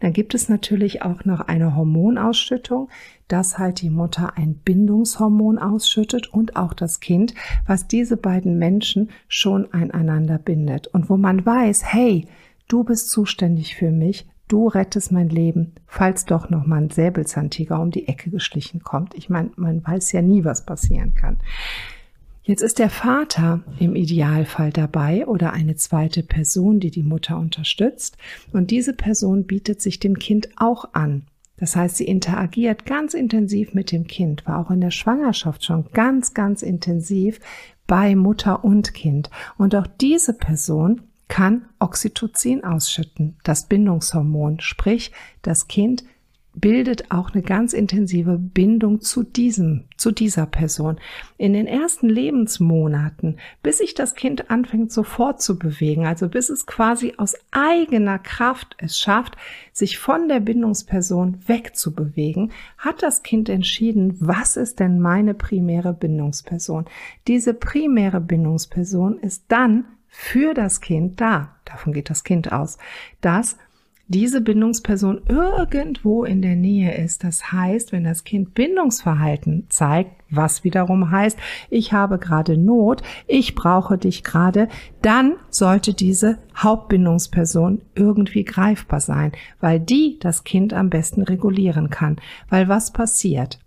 Dann 0.00 0.12
gibt 0.12 0.34
es 0.34 0.48
natürlich 0.48 1.02
auch 1.02 1.24
noch 1.24 1.40
eine 1.40 1.76
Hormonausschüttung, 1.76 2.88
dass 3.28 3.58
halt 3.58 3.80
die 3.80 3.90
Mutter 3.90 4.36
ein 4.36 4.54
Bindungshormon 4.54 5.58
ausschüttet 5.58 6.32
und 6.32 6.56
auch 6.56 6.74
das 6.74 6.98
Kind, 6.98 7.34
was 7.64 7.86
diese 7.86 8.16
beiden 8.16 8.58
Menschen 8.58 9.10
schon 9.28 9.72
einander 9.72 10.38
bindet 10.38 10.88
und 10.88 11.08
wo 11.08 11.16
man 11.16 11.46
weiß, 11.46 11.84
hey, 11.84 12.26
du 12.66 12.82
bist 12.82 13.10
zuständig 13.10 13.76
für 13.76 13.92
mich, 13.92 14.26
du 14.52 14.68
rettest 14.68 15.12
mein 15.12 15.28
Leben, 15.28 15.72
falls 15.86 16.24
doch 16.24 16.50
noch 16.50 16.66
mal 16.66 16.82
ein 16.82 16.90
Säbelzahntiger 16.90 17.80
um 17.80 17.90
die 17.90 18.08
Ecke 18.08 18.30
geschlichen 18.30 18.82
kommt. 18.82 19.14
Ich 19.14 19.30
meine, 19.30 19.50
man 19.56 19.84
weiß 19.84 20.12
ja 20.12 20.22
nie, 20.22 20.44
was 20.44 20.66
passieren 20.66 21.14
kann. 21.14 21.38
Jetzt 22.42 22.62
ist 22.62 22.78
der 22.78 22.90
Vater 22.90 23.62
im 23.78 23.94
Idealfall 23.94 24.72
dabei 24.72 25.26
oder 25.26 25.52
eine 25.52 25.76
zweite 25.76 26.22
Person, 26.22 26.80
die 26.80 26.90
die 26.90 27.02
Mutter 27.02 27.38
unterstützt. 27.38 28.16
Und 28.52 28.70
diese 28.70 28.92
Person 28.92 29.44
bietet 29.44 29.80
sich 29.80 30.00
dem 30.00 30.18
Kind 30.18 30.48
auch 30.56 30.92
an. 30.92 31.26
Das 31.58 31.76
heißt, 31.76 31.98
sie 31.98 32.06
interagiert 32.06 32.86
ganz 32.86 33.12
intensiv 33.12 33.74
mit 33.74 33.92
dem 33.92 34.06
Kind, 34.06 34.46
war 34.46 34.58
auch 34.58 34.70
in 34.70 34.80
der 34.80 34.90
Schwangerschaft 34.90 35.64
schon 35.64 35.84
ganz, 35.92 36.32
ganz 36.32 36.62
intensiv 36.62 37.38
bei 37.86 38.16
Mutter 38.16 38.64
und 38.64 38.94
Kind. 38.94 39.30
Und 39.58 39.74
auch 39.74 39.86
diese 39.86 40.32
Person 40.32 41.02
kann 41.30 41.64
Oxytocin 41.78 42.64
ausschütten, 42.64 43.36
das 43.44 43.66
Bindungshormon, 43.66 44.60
sprich 44.60 45.12
das 45.40 45.68
Kind 45.68 46.04
bildet 46.52 47.12
auch 47.12 47.30
eine 47.30 47.42
ganz 47.42 47.72
intensive 47.72 48.36
Bindung 48.36 49.00
zu 49.00 49.22
diesem, 49.22 49.84
zu 49.96 50.10
dieser 50.10 50.46
Person. 50.46 50.98
In 51.38 51.52
den 51.52 51.68
ersten 51.68 52.08
Lebensmonaten, 52.08 53.36
bis 53.62 53.78
sich 53.78 53.94
das 53.94 54.14
Kind 54.16 54.50
anfängt 54.50 54.90
sofort 54.90 55.40
zu 55.40 55.58
bewegen, 55.58 56.06
also 56.06 56.28
bis 56.28 56.50
es 56.50 56.66
quasi 56.66 57.14
aus 57.16 57.34
eigener 57.52 58.18
Kraft 58.18 58.74
es 58.78 58.98
schafft, 58.98 59.36
sich 59.72 59.98
von 59.98 60.28
der 60.28 60.40
Bindungsperson 60.40 61.38
wegzubewegen, 61.46 62.50
hat 62.76 63.02
das 63.02 63.22
Kind 63.22 63.48
entschieden, 63.48 64.16
was 64.18 64.56
ist 64.56 64.80
denn 64.80 65.00
meine 65.00 65.34
primäre 65.34 65.92
Bindungsperson? 65.92 66.86
Diese 67.28 67.54
primäre 67.54 68.20
Bindungsperson 68.20 69.20
ist 69.20 69.44
dann 69.48 69.84
für 70.10 70.52
das 70.54 70.80
Kind 70.80 71.20
da. 71.20 71.56
Davon 71.64 71.92
geht 71.92 72.10
das 72.10 72.24
Kind 72.24 72.52
aus, 72.52 72.76
dass 73.20 73.56
diese 74.10 74.40
Bindungsperson 74.40 75.22
irgendwo 75.28 76.24
in 76.24 76.42
der 76.42 76.56
Nähe 76.56 76.96
ist. 76.96 77.22
Das 77.22 77.52
heißt, 77.52 77.92
wenn 77.92 78.02
das 78.02 78.24
Kind 78.24 78.54
Bindungsverhalten 78.54 79.66
zeigt, 79.68 80.10
was 80.28 80.64
wiederum 80.64 81.12
heißt, 81.12 81.38
ich 81.70 81.92
habe 81.92 82.18
gerade 82.18 82.56
Not, 82.56 83.02
ich 83.28 83.54
brauche 83.54 83.98
dich 83.98 84.24
gerade, 84.24 84.68
dann 85.00 85.34
sollte 85.48 85.94
diese 85.94 86.38
Hauptbindungsperson 86.56 87.82
irgendwie 87.94 88.42
greifbar 88.42 88.98
sein, 88.98 89.30
weil 89.60 89.78
die 89.78 90.18
das 90.18 90.42
Kind 90.42 90.74
am 90.74 90.90
besten 90.90 91.22
regulieren 91.22 91.88
kann. 91.88 92.16
Weil 92.48 92.68
was 92.68 92.92
passiert? 92.92 93.60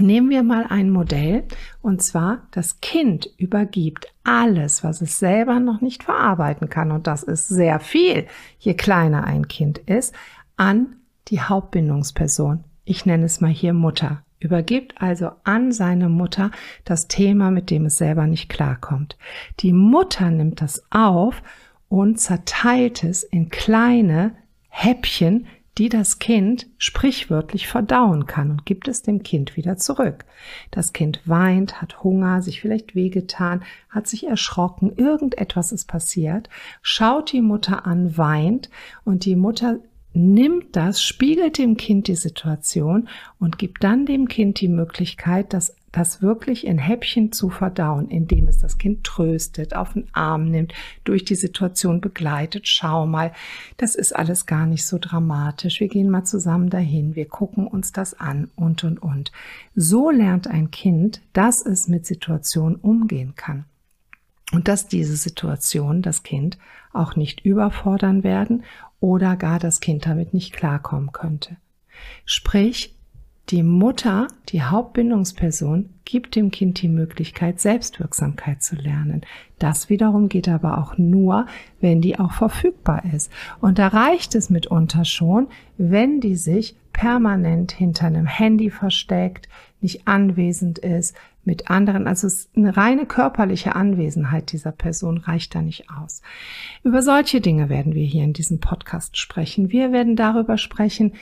Nehmen 0.00 0.30
wir 0.30 0.42
mal 0.42 0.66
ein 0.68 0.90
Modell, 0.90 1.44
und 1.80 2.02
zwar 2.02 2.48
das 2.50 2.80
Kind 2.80 3.28
übergibt 3.36 4.12
alles, 4.24 4.82
was 4.82 5.00
es 5.00 5.18
selber 5.18 5.60
noch 5.60 5.80
nicht 5.80 6.02
verarbeiten 6.02 6.68
kann, 6.68 6.90
und 6.90 7.06
das 7.06 7.22
ist 7.22 7.48
sehr 7.48 7.78
viel, 7.78 8.26
je 8.58 8.74
kleiner 8.74 9.24
ein 9.24 9.46
Kind 9.46 9.78
ist, 9.78 10.14
an 10.56 10.96
die 11.28 11.40
Hauptbindungsperson. 11.40 12.64
Ich 12.84 13.06
nenne 13.06 13.24
es 13.24 13.40
mal 13.40 13.50
hier 13.50 13.72
Mutter. 13.72 14.22
Übergibt 14.40 15.00
also 15.00 15.30
an 15.44 15.72
seine 15.72 16.08
Mutter 16.08 16.50
das 16.84 17.08
Thema, 17.08 17.50
mit 17.50 17.70
dem 17.70 17.86
es 17.86 17.96
selber 17.96 18.26
nicht 18.26 18.50
klarkommt. 18.50 19.16
Die 19.60 19.72
Mutter 19.72 20.30
nimmt 20.30 20.60
das 20.60 20.84
auf 20.90 21.42
und 21.88 22.20
zerteilt 22.20 23.04
es 23.04 23.22
in 23.22 23.48
kleine 23.48 24.34
Häppchen, 24.68 25.46
die 25.78 25.88
das 25.88 26.18
Kind 26.18 26.66
sprichwörtlich 26.78 27.66
verdauen 27.66 28.26
kann 28.26 28.50
und 28.50 28.66
gibt 28.66 28.86
es 28.86 29.02
dem 29.02 29.22
Kind 29.22 29.56
wieder 29.56 29.76
zurück. 29.76 30.24
Das 30.70 30.92
Kind 30.92 31.20
weint, 31.24 31.82
hat 31.82 32.04
Hunger, 32.04 32.42
sich 32.42 32.60
vielleicht 32.60 32.94
wehgetan, 32.94 33.62
hat 33.90 34.06
sich 34.06 34.26
erschrocken, 34.26 34.92
irgendetwas 34.96 35.72
ist 35.72 35.86
passiert, 35.86 36.48
schaut 36.82 37.32
die 37.32 37.42
Mutter 37.42 37.86
an, 37.86 38.16
weint 38.16 38.70
und 39.04 39.24
die 39.24 39.36
Mutter 39.36 39.80
nimmt 40.12 40.76
das, 40.76 41.02
spiegelt 41.02 41.58
dem 41.58 41.76
Kind 41.76 42.06
die 42.06 42.14
Situation 42.14 43.08
und 43.40 43.58
gibt 43.58 43.82
dann 43.82 44.06
dem 44.06 44.28
Kind 44.28 44.60
die 44.60 44.68
Möglichkeit, 44.68 45.52
das 45.52 45.74
das 45.96 46.20
wirklich 46.20 46.66
in 46.66 46.78
Häppchen 46.78 47.30
zu 47.30 47.50
verdauen, 47.50 48.08
indem 48.08 48.48
es 48.48 48.58
das 48.58 48.78
Kind 48.78 49.04
tröstet, 49.04 49.76
auf 49.76 49.92
den 49.92 50.08
Arm 50.12 50.50
nimmt, 50.50 50.74
durch 51.04 51.24
die 51.24 51.36
Situation 51.36 52.00
begleitet. 52.00 52.66
Schau 52.66 53.06
mal, 53.06 53.32
das 53.76 53.94
ist 53.94 54.14
alles 54.14 54.46
gar 54.46 54.66
nicht 54.66 54.84
so 54.84 54.98
dramatisch. 55.00 55.78
Wir 55.78 55.88
gehen 55.88 56.10
mal 56.10 56.24
zusammen 56.24 56.68
dahin, 56.68 57.14
wir 57.14 57.28
gucken 57.28 57.68
uns 57.68 57.92
das 57.92 58.18
an 58.18 58.50
und 58.56 58.82
und 58.82 59.00
und. 59.00 59.30
So 59.76 60.10
lernt 60.10 60.48
ein 60.48 60.72
Kind, 60.72 61.22
dass 61.32 61.64
es 61.64 61.86
mit 61.86 62.06
Situationen 62.06 62.76
umgehen 62.76 63.34
kann. 63.36 63.64
Und 64.52 64.68
dass 64.68 64.88
diese 64.88 65.16
Situation 65.16 66.02
das 66.02 66.22
Kind 66.22 66.58
auch 66.92 67.14
nicht 67.16 67.44
überfordern 67.44 68.24
werden 68.24 68.64
oder 69.00 69.36
gar 69.36 69.58
das 69.58 69.80
Kind 69.80 70.06
damit 70.06 70.34
nicht 70.34 70.52
klarkommen 70.52 71.12
könnte. 71.12 71.56
Sprich, 72.24 72.94
die 73.50 73.62
Mutter, 73.62 74.28
die 74.48 74.62
Hauptbindungsperson, 74.62 75.90
gibt 76.04 76.34
dem 76.34 76.50
Kind 76.50 76.80
die 76.80 76.88
Möglichkeit, 76.88 77.60
Selbstwirksamkeit 77.60 78.62
zu 78.62 78.76
lernen. 78.76 79.22
Das 79.58 79.90
wiederum 79.90 80.28
geht 80.28 80.48
aber 80.48 80.78
auch 80.78 80.96
nur, 80.96 81.46
wenn 81.80 82.00
die 82.00 82.18
auch 82.18 82.32
verfügbar 82.32 83.02
ist. 83.12 83.30
Und 83.60 83.78
da 83.78 83.88
reicht 83.88 84.34
es 84.34 84.48
mitunter 84.48 85.04
schon, 85.04 85.48
wenn 85.76 86.20
die 86.20 86.36
sich 86.36 86.76
permanent 86.92 87.72
hinter 87.72 88.06
einem 88.06 88.26
Handy 88.26 88.70
versteckt, 88.70 89.48
nicht 89.80 90.08
anwesend 90.08 90.78
ist, 90.78 91.14
mit 91.44 91.68
anderen, 91.68 92.06
also 92.06 92.28
eine 92.56 92.74
reine 92.74 93.04
körperliche 93.04 93.76
Anwesenheit 93.76 94.52
dieser 94.52 94.72
Person 94.72 95.18
reicht 95.18 95.54
da 95.54 95.60
nicht 95.60 95.90
aus. 95.90 96.22
Über 96.82 97.02
solche 97.02 97.42
Dinge 97.42 97.68
werden 97.68 97.94
wir 97.94 98.06
hier 98.06 98.24
in 98.24 98.32
diesem 98.32 98.60
Podcast 98.60 99.18
sprechen. 99.18 99.70
Wir 99.70 99.92
werden 99.92 100.16
darüber 100.16 100.56
sprechen, 100.56 101.12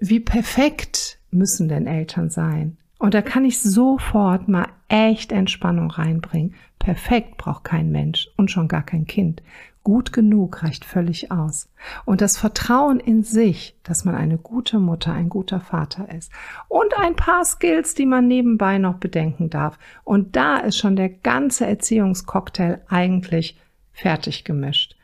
wie 0.00 0.18
perfekt 0.18 1.19
müssen 1.30 1.68
denn 1.68 1.86
Eltern 1.86 2.30
sein? 2.30 2.76
Und 2.98 3.14
da 3.14 3.22
kann 3.22 3.46
ich 3.46 3.62
sofort 3.62 4.48
mal 4.48 4.68
echt 4.88 5.32
Entspannung 5.32 5.90
reinbringen. 5.90 6.54
Perfekt 6.78 7.38
braucht 7.38 7.64
kein 7.64 7.90
Mensch 7.90 8.28
und 8.36 8.50
schon 8.50 8.68
gar 8.68 8.82
kein 8.82 9.06
Kind. 9.06 9.42
Gut 9.82 10.12
genug 10.12 10.62
reicht 10.62 10.84
völlig 10.84 11.32
aus. 11.32 11.70
Und 12.04 12.20
das 12.20 12.36
Vertrauen 12.36 13.00
in 13.00 13.22
sich, 13.22 13.74
dass 13.82 14.04
man 14.04 14.14
eine 14.14 14.36
gute 14.36 14.78
Mutter, 14.78 15.14
ein 15.14 15.30
guter 15.30 15.60
Vater 15.60 16.12
ist. 16.14 16.30
Und 16.68 16.92
ein 16.98 17.16
paar 17.16 17.46
Skills, 17.46 17.94
die 17.94 18.04
man 18.04 18.28
nebenbei 18.28 18.76
noch 18.76 18.96
bedenken 18.96 19.48
darf. 19.48 19.78
Und 20.04 20.36
da 20.36 20.58
ist 20.58 20.76
schon 20.76 20.96
der 20.96 21.08
ganze 21.08 21.66
Erziehungscocktail 21.66 22.82
eigentlich 22.88 23.58
fertig 23.92 24.44
gemischt. 24.44 24.96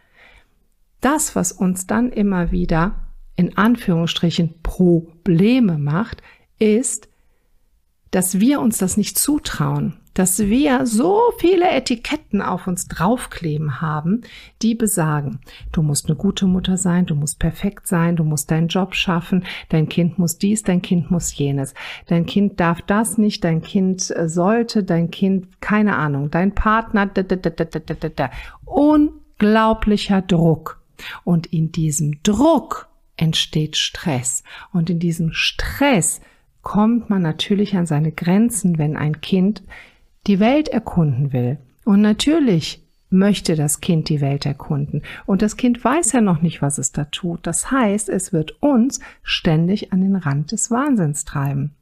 Das, 1.00 1.34
was 1.34 1.52
uns 1.52 1.86
dann 1.86 2.10
immer 2.12 2.50
wieder 2.50 3.05
in 3.36 3.56
Anführungsstrichen 3.56 4.62
Probleme 4.62 5.78
macht, 5.78 6.22
ist, 6.58 7.08
dass 8.10 8.40
wir 8.40 8.60
uns 8.60 8.78
das 8.78 8.96
nicht 8.96 9.18
zutrauen, 9.18 9.98
dass 10.14 10.38
wir 10.38 10.86
so 10.86 11.20
viele 11.36 11.68
Etiketten 11.68 12.40
auf 12.40 12.66
uns 12.66 12.88
draufkleben 12.88 13.82
haben, 13.82 14.22
die 14.62 14.74
besagen, 14.74 15.40
du 15.72 15.82
musst 15.82 16.06
eine 16.06 16.16
gute 16.16 16.46
Mutter 16.46 16.78
sein, 16.78 17.04
du 17.04 17.14
musst 17.14 17.38
perfekt 17.38 17.86
sein, 17.86 18.16
du 18.16 18.24
musst 18.24 18.50
deinen 18.50 18.68
Job 18.68 18.94
schaffen, 18.94 19.44
dein 19.68 19.90
Kind 19.90 20.18
muss 20.18 20.38
dies, 20.38 20.62
dein 20.62 20.80
Kind 20.80 21.10
muss 21.10 21.36
jenes, 21.36 21.74
dein 22.06 22.24
Kind 22.24 22.58
darf 22.58 22.80
das 22.80 23.18
nicht, 23.18 23.44
dein 23.44 23.60
Kind 23.60 24.10
äh, 24.16 24.28
sollte, 24.30 24.82
dein 24.82 25.10
Kind, 25.10 25.60
keine 25.60 25.96
Ahnung, 25.96 26.30
dein 26.30 26.54
Partner, 26.54 27.04
da, 27.04 27.22
da, 27.22 27.36
da, 27.36 27.50
da, 27.50 27.64
da, 27.64 27.94
da, 27.94 28.08
da. 28.08 28.30
unglaublicher 28.64 30.22
Druck. 30.22 30.80
Und 31.24 31.48
in 31.52 31.72
diesem 31.72 32.22
Druck 32.22 32.88
entsteht 33.16 33.76
Stress. 33.76 34.42
Und 34.72 34.90
in 34.90 34.98
diesem 34.98 35.32
Stress 35.32 36.20
kommt 36.62 37.10
man 37.10 37.22
natürlich 37.22 37.76
an 37.76 37.86
seine 37.86 38.12
Grenzen, 38.12 38.78
wenn 38.78 38.96
ein 38.96 39.20
Kind 39.20 39.62
die 40.26 40.40
Welt 40.40 40.68
erkunden 40.68 41.32
will. 41.32 41.58
Und 41.84 42.00
natürlich 42.00 42.82
möchte 43.08 43.54
das 43.54 43.80
Kind 43.80 44.08
die 44.08 44.20
Welt 44.20 44.46
erkunden. 44.46 45.02
Und 45.26 45.42
das 45.42 45.56
Kind 45.56 45.82
weiß 45.82 46.12
ja 46.12 46.20
noch 46.20 46.42
nicht, 46.42 46.60
was 46.62 46.78
es 46.78 46.90
da 46.92 47.04
tut. 47.04 47.46
Das 47.46 47.70
heißt, 47.70 48.08
es 48.08 48.32
wird 48.32 48.60
uns 48.60 49.00
ständig 49.22 49.92
an 49.92 50.00
den 50.00 50.16
Rand 50.16 50.52
des 50.52 50.70
Wahnsinns 50.70 51.24
treiben. 51.24 51.74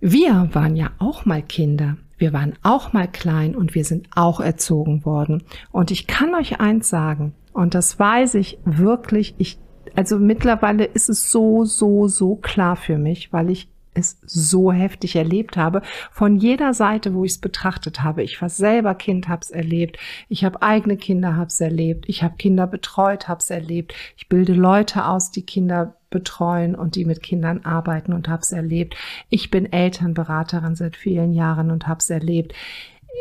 Wir 0.00 0.50
waren 0.52 0.76
ja 0.76 0.90
auch 0.98 1.24
mal 1.24 1.42
Kinder. 1.42 1.96
wir 2.18 2.32
waren 2.32 2.54
auch 2.62 2.92
mal 2.92 3.08
klein 3.08 3.54
und 3.54 3.74
wir 3.74 3.84
sind 3.84 4.08
auch 4.14 4.40
erzogen 4.40 5.04
worden. 5.04 5.44
Und 5.70 5.90
ich 5.90 6.06
kann 6.06 6.34
euch 6.34 6.60
eins 6.60 6.88
sagen, 6.88 7.32
und 7.52 7.74
das 7.74 7.98
weiß 7.98 8.34
ich 8.34 8.58
wirklich, 8.64 9.34
ich, 9.38 9.58
also 9.98 10.16
mittlerweile 10.20 10.84
ist 10.84 11.08
es 11.08 11.32
so, 11.32 11.64
so, 11.64 12.06
so 12.06 12.36
klar 12.36 12.76
für 12.76 12.98
mich, 12.98 13.32
weil 13.32 13.50
ich 13.50 13.68
es 13.94 14.20
so 14.24 14.70
heftig 14.70 15.16
erlebt 15.16 15.56
habe. 15.56 15.82
Von 16.12 16.36
jeder 16.36 16.72
Seite, 16.72 17.14
wo 17.14 17.24
ich 17.24 17.32
es 17.32 17.38
betrachtet 17.38 18.04
habe. 18.04 18.22
Ich 18.22 18.40
war 18.40 18.48
selber 18.48 18.94
Kind, 18.94 19.26
habe 19.26 19.40
es 19.42 19.50
erlebt. 19.50 19.98
Ich 20.28 20.44
habe 20.44 20.62
eigene 20.62 20.96
Kinder, 20.96 21.34
habe 21.34 21.48
es 21.48 21.60
erlebt. 21.60 22.04
Ich 22.08 22.22
habe 22.22 22.36
Kinder 22.36 22.68
betreut, 22.68 23.26
habe 23.26 23.40
es 23.40 23.50
erlebt. 23.50 23.92
Ich 24.16 24.28
bilde 24.28 24.52
Leute 24.52 25.04
aus, 25.04 25.32
die 25.32 25.42
Kinder 25.42 25.96
betreuen 26.10 26.76
und 26.76 26.94
die 26.94 27.04
mit 27.04 27.20
Kindern 27.20 27.64
arbeiten 27.64 28.12
und 28.12 28.28
habe 28.28 28.42
es 28.42 28.52
erlebt. 28.52 28.94
Ich 29.30 29.50
bin 29.50 29.72
Elternberaterin 29.72 30.76
seit 30.76 30.94
vielen 30.94 31.32
Jahren 31.32 31.72
und 31.72 31.88
habe 31.88 31.98
es 31.98 32.08
erlebt. 32.08 32.54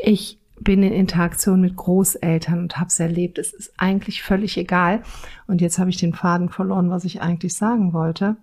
Ich 0.04 0.38
bin 0.60 0.84
in 0.84 0.94
Interaktion 0.94 1.62
mit 1.62 1.76
Großeltern 1.76 2.60
und 2.60 2.78
habe 2.78 2.88
es 2.88 3.00
erlebt. 3.00 3.38
Es 3.38 3.54
ist 3.54 3.74
eigentlich 3.78 4.24
völlig 4.24 4.58
egal. 4.58 5.02
Und 5.48 5.62
jetzt 5.62 5.80
habe 5.80 5.90
ich 5.90 5.98
den 5.98 6.14
Faden 6.14 6.50
verloren, 6.50 6.90
was 6.90 7.06
ich 7.06 7.22
eigentlich 7.22 7.56
sagen 7.56 7.94
wollte. 7.94 8.38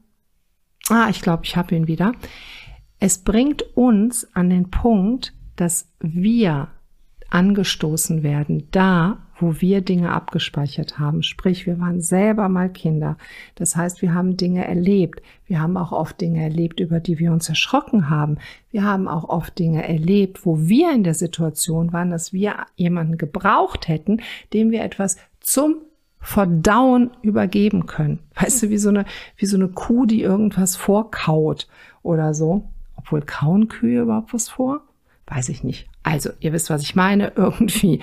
Ah, 0.88 1.08
ich 1.10 1.20
glaube, 1.20 1.44
ich 1.44 1.56
habe 1.56 1.74
ihn 1.74 1.86
wieder. 1.86 2.12
Es 3.00 3.18
bringt 3.18 3.62
uns 3.76 4.28
an 4.34 4.50
den 4.50 4.70
Punkt, 4.70 5.34
dass 5.56 5.90
wir 6.00 6.68
angestoßen 7.30 8.22
werden, 8.22 8.68
da, 8.70 9.18
wo 9.38 9.60
wir 9.60 9.80
Dinge 9.80 10.12
abgespeichert 10.12 10.98
haben. 10.98 11.22
Sprich, 11.22 11.66
wir 11.66 11.80
waren 11.80 12.00
selber 12.00 12.48
mal 12.48 12.70
Kinder. 12.70 13.16
Das 13.56 13.76
heißt, 13.76 14.02
wir 14.02 14.14
haben 14.14 14.36
Dinge 14.36 14.66
erlebt. 14.66 15.22
Wir 15.46 15.60
haben 15.60 15.76
auch 15.76 15.92
oft 15.92 16.20
Dinge 16.20 16.42
erlebt, 16.42 16.80
über 16.80 17.00
die 17.00 17.18
wir 17.18 17.32
uns 17.32 17.48
erschrocken 17.48 18.08
haben. 18.08 18.38
Wir 18.70 18.84
haben 18.84 19.08
auch 19.08 19.28
oft 19.28 19.58
Dinge 19.58 19.86
erlebt, 19.86 20.46
wo 20.46 20.60
wir 20.60 20.92
in 20.92 21.04
der 21.04 21.14
Situation 21.14 21.92
waren, 21.92 22.10
dass 22.10 22.32
wir 22.32 22.66
jemanden 22.76 23.18
gebraucht 23.18 23.88
hätten, 23.88 24.22
dem 24.52 24.70
wir 24.70 24.82
etwas 24.82 25.16
zum 25.40 25.76
Verdauen 26.20 27.10
übergeben 27.22 27.86
können. 27.86 28.20
Weißt 28.34 28.62
du, 28.62 28.70
wie 28.70 28.78
so 28.78 28.88
eine, 28.88 29.04
wie 29.36 29.46
so 29.46 29.56
eine 29.56 29.68
Kuh, 29.68 30.06
die 30.06 30.22
irgendwas 30.22 30.76
vorkaut 30.76 31.68
oder 32.02 32.34
so. 32.34 32.68
Obwohl 32.96 33.20
kauen 33.20 33.68
Kühe 33.68 34.02
überhaupt 34.02 34.32
was 34.32 34.48
vor? 34.48 34.82
Weiß 35.26 35.48
ich 35.48 35.64
nicht. 35.64 35.88
Also, 36.02 36.30
ihr 36.40 36.52
wisst, 36.52 36.68
was 36.68 36.82
ich 36.82 36.94
meine. 36.94 37.32
Irgendwie 37.36 38.00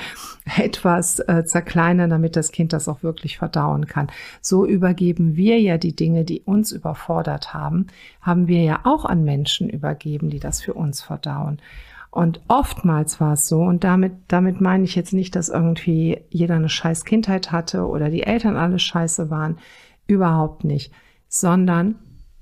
etwas 0.57 1.19
äh, 1.19 1.45
zerkleinern, 1.45 2.09
damit 2.09 2.35
das 2.35 2.51
Kind 2.51 2.73
das 2.73 2.87
auch 2.87 3.03
wirklich 3.03 3.37
verdauen 3.37 3.85
kann. 3.85 4.07
So 4.41 4.65
übergeben 4.65 5.35
wir 5.35 5.59
ja 5.59 5.77
die 5.77 5.95
Dinge, 5.95 6.25
die 6.25 6.41
uns 6.41 6.71
überfordert 6.71 7.53
haben, 7.53 7.87
haben 8.21 8.47
wir 8.47 8.63
ja 8.63 8.81
auch 8.83 9.05
an 9.05 9.23
Menschen 9.23 9.69
übergeben, 9.69 10.29
die 10.29 10.39
das 10.39 10.61
für 10.61 10.73
uns 10.73 11.01
verdauen. 11.01 11.61
Und 12.09 12.41
oftmals 12.49 13.21
war 13.21 13.33
es 13.33 13.47
so, 13.47 13.61
und 13.61 13.85
damit, 13.85 14.11
damit 14.27 14.59
meine 14.59 14.83
ich 14.83 14.95
jetzt 14.95 15.13
nicht, 15.13 15.35
dass 15.35 15.47
irgendwie 15.47 16.19
jeder 16.29 16.55
eine 16.55 16.67
scheiß 16.67 17.05
Kindheit 17.05 17.53
hatte 17.53 17.87
oder 17.87 18.09
die 18.09 18.23
Eltern 18.23 18.57
alle 18.57 18.79
scheiße 18.79 19.29
waren. 19.29 19.59
Überhaupt 20.07 20.65
nicht. 20.65 20.91
Sondern 21.29 21.95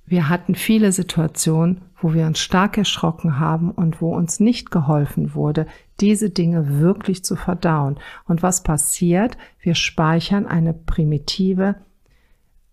wir 0.06 0.28
hatten 0.28 0.56
viele 0.56 0.92
Situationen, 0.92 1.82
wo 2.02 2.14
wir 2.14 2.26
uns 2.26 2.40
stark 2.40 2.78
erschrocken 2.78 3.40
haben 3.40 3.72
und 3.72 4.02
wo 4.02 4.16
uns 4.16 4.40
nicht 4.40 4.72
geholfen 4.72 5.36
wurde, 5.36 5.68
diese 6.00 6.30
Dinge 6.30 6.80
wirklich 6.80 7.24
zu 7.24 7.36
verdauen. 7.36 8.00
Und 8.26 8.42
was 8.42 8.64
passiert? 8.64 9.38
Wir 9.60 9.76
speichern 9.76 10.46
eine 10.46 10.74
primitive 10.74 11.76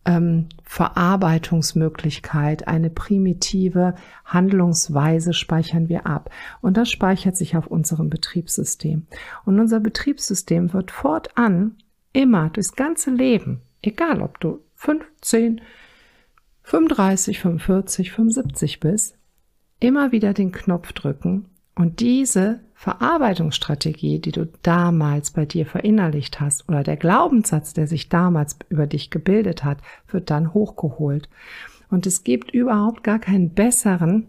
ähm, 0.06 0.48
Verarbeitungsmöglichkeit, 0.62 2.68
eine 2.68 2.90
primitive 2.90 3.96
Handlungsweise 4.24 5.32
speichern 5.32 5.88
wir 5.88 6.06
ab. 6.06 6.30
Und 6.60 6.76
das 6.76 6.88
speichert 6.90 7.36
sich 7.36 7.56
auf 7.56 7.66
unserem 7.66 8.08
Betriebssystem. 8.08 9.06
Und 9.44 9.58
unser 9.60 9.80
Betriebssystem 9.80 10.72
wird 10.72 10.92
fortan 10.92 11.74
immer 12.12 12.50
durchs 12.50 12.76
ganze 12.76 13.10
Leben, 13.10 13.62
egal 13.82 14.22
ob 14.22 14.38
du 14.40 14.60
15, 14.76 15.60
35, 16.66 17.38
45, 17.38 18.10
75 18.10 18.80
bist, 18.80 19.16
immer 19.78 20.10
wieder 20.10 20.34
den 20.34 20.50
Knopf 20.50 20.92
drücken 20.94 21.46
und 21.76 22.00
diese 22.00 22.58
Verarbeitungsstrategie, 22.74 24.18
die 24.18 24.32
du 24.32 24.48
damals 24.62 25.30
bei 25.30 25.46
dir 25.46 25.64
verinnerlicht 25.64 26.40
hast 26.40 26.68
oder 26.68 26.82
der 26.82 26.96
Glaubenssatz, 26.96 27.72
der 27.72 27.86
sich 27.86 28.08
damals 28.08 28.56
über 28.68 28.88
dich 28.88 29.10
gebildet 29.10 29.62
hat, 29.62 29.78
wird 30.08 30.28
dann 30.28 30.54
hochgeholt. 30.54 31.28
Und 31.88 32.04
es 32.04 32.24
gibt 32.24 32.50
überhaupt 32.50 33.04
gar 33.04 33.20
keinen 33.20 33.50
besseren 33.50 34.26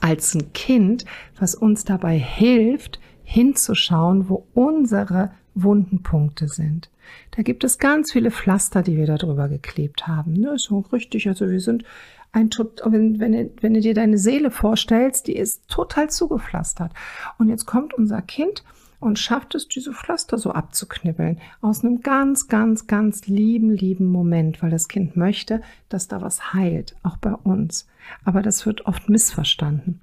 als 0.00 0.34
ein 0.34 0.54
Kind, 0.54 1.04
was 1.38 1.54
uns 1.54 1.84
dabei 1.84 2.18
hilft, 2.18 3.00
hinzuschauen, 3.22 4.30
wo 4.30 4.46
unsere 4.54 5.32
Wundenpunkte 5.54 6.48
sind. 6.48 6.88
Da 7.32 7.42
gibt 7.42 7.64
es 7.64 7.78
ganz 7.78 8.12
viele 8.12 8.30
Pflaster, 8.30 8.82
die 8.82 8.96
wir 8.96 9.06
da 9.06 9.16
drüber 9.16 9.48
geklebt 9.48 10.06
haben. 10.06 10.34
Ne, 10.34 10.58
so 10.58 10.80
richtig, 10.92 11.28
also 11.28 11.48
wir 11.50 11.60
sind 11.60 11.84
ein, 12.32 12.50
wenn, 12.84 13.20
wenn, 13.20 13.50
wenn 13.60 13.74
du 13.74 13.80
dir 13.80 13.94
deine 13.94 14.18
Seele 14.18 14.50
vorstellst, 14.50 15.28
die 15.28 15.36
ist 15.36 15.68
total 15.68 16.10
zugepflastert. 16.10 16.92
Und 17.38 17.48
jetzt 17.48 17.66
kommt 17.66 17.94
unser 17.94 18.22
Kind 18.22 18.64
und 19.04 19.18
schafft 19.18 19.54
es, 19.54 19.68
diese 19.68 19.92
Pflaster 19.92 20.38
so 20.38 20.52
abzuknibbeln. 20.52 21.40
Aus 21.60 21.84
einem 21.84 22.00
ganz, 22.00 22.48
ganz, 22.48 22.86
ganz 22.86 23.26
lieben, 23.26 23.70
lieben 23.70 24.06
Moment, 24.06 24.62
weil 24.62 24.70
das 24.70 24.88
Kind 24.88 25.16
möchte, 25.16 25.62
dass 25.88 26.08
da 26.08 26.22
was 26.22 26.54
heilt, 26.54 26.96
auch 27.02 27.18
bei 27.18 27.32
uns. 27.32 27.86
Aber 28.24 28.42
das 28.42 28.66
wird 28.66 28.86
oft 28.86 29.08
missverstanden. 29.08 30.00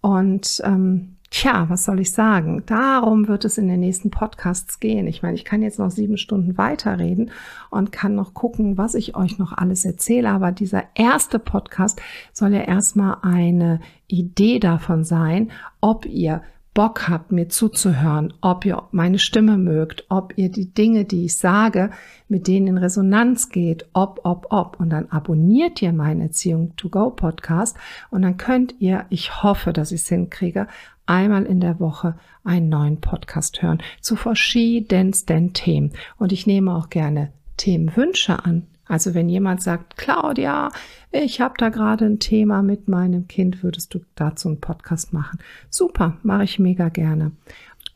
Und 0.00 0.60
ähm, 0.64 1.13
Tja, 1.36 1.68
was 1.68 1.84
soll 1.84 1.98
ich 1.98 2.12
sagen? 2.12 2.62
Darum 2.64 3.26
wird 3.26 3.44
es 3.44 3.58
in 3.58 3.66
den 3.66 3.80
nächsten 3.80 4.12
Podcasts 4.12 4.78
gehen. 4.78 5.08
Ich 5.08 5.24
meine, 5.24 5.34
ich 5.34 5.44
kann 5.44 5.62
jetzt 5.62 5.80
noch 5.80 5.90
sieben 5.90 6.16
Stunden 6.16 6.56
weiterreden 6.56 7.32
und 7.70 7.90
kann 7.90 8.14
noch 8.14 8.34
gucken, 8.34 8.78
was 8.78 8.94
ich 8.94 9.16
euch 9.16 9.36
noch 9.36 9.52
alles 9.52 9.84
erzähle. 9.84 10.30
Aber 10.30 10.52
dieser 10.52 10.84
erste 10.94 11.40
Podcast 11.40 12.00
soll 12.32 12.52
ja 12.52 12.60
erstmal 12.60 13.16
eine 13.22 13.80
Idee 14.06 14.60
davon 14.60 15.02
sein, 15.02 15.50
ob 15.80 16.06
ihr 16.06 16.40
Bock 16.74 17.08
habt, 17.08 17.30
mir 17.30 17.48
zuzuhören, 17.48 18.34
ob 18.40 18.64
ihr 18.64 18.82
meine 18.90 19.20
Stimme 19.20 19.56
mögt, 19.56 20.06
ob 20.08 20.34
ihr 20.36 20.50
die 20.50 20.74
Dinge, 20.74 21.04
die 21.04 21.24
ich 21.24 21.38
sage, 21.38 21.90
mit 22.28 22.48
denen 22.48 22.66
in 22.66 22.78
Resonanz 22.78 23.48
geht, 23.48 23.86
ob, 23.92 24.20
ob, 24.24 24.48
ob. 24.50 24.80
Und 24.80 24.90
dann 24.90 25.08
abonniert 25.10 25.80
ihr 25.82 25.92
meinen 25.92 26.20
Erziehung 26.20 26.74
to 26.76 26.88
go 26.88 27.10
Podcast 27.10 27.76
und 28.10 28.22
dann 28.22 28.36
könnt 28.36 28.74
ihr, 28.80 29.06
ich 29.08 29.44
hoffe, 29.44 29.72
dass 29.72 29.92
ich 29.92 30.00
es 30.00 30.08
hinkriege, 30.08 30.66
einmal 31.06 31.44
in 31.44 31.60
der 31.60 31.80
Woche 31.80 32.16
einen 32.44 32.68
neuen 32.68 33.00
Podcast 33.00 33.62
hören 33.62 33.82
zu 34.00 34.16
verschiedensten 34.16 35.52
Themen. 35.52 35.92
Und 36.18 36.32
ich 36.32 36.46
nehme 36.46 36.74
auch 36.74 36.90
gerne 36.90 37.32
Themenwünsche 37.56 38.44
an. 38.44 38.66
Also 38.86 39.14
wenn 39.14 39.28
jemand 39.28 39.62
sagt, 39.62 39.96
Claudia, 39.96 40.70
ich 41.10 41.40
habe 41.40 41.54
da 41.56 41.70
gerade 41.70 42.04
ein 42.04 42.18
Thema 42.18 42.62
mit 42.62 42.86
meinem 42.86 43.28
Kind, 43.28 43.62
würdest 43.62 43.94
du 43.94 44.00
dazu 44.14 44.48
einen 44.48 44.60
Podcast 44.60 45.12
machen? 45.12 45.38
Super, 45.70 46.18
mache 46.22 46.44
ich 46.44 46.58
mega 46.58 46.90
gerne. 46.90 47.32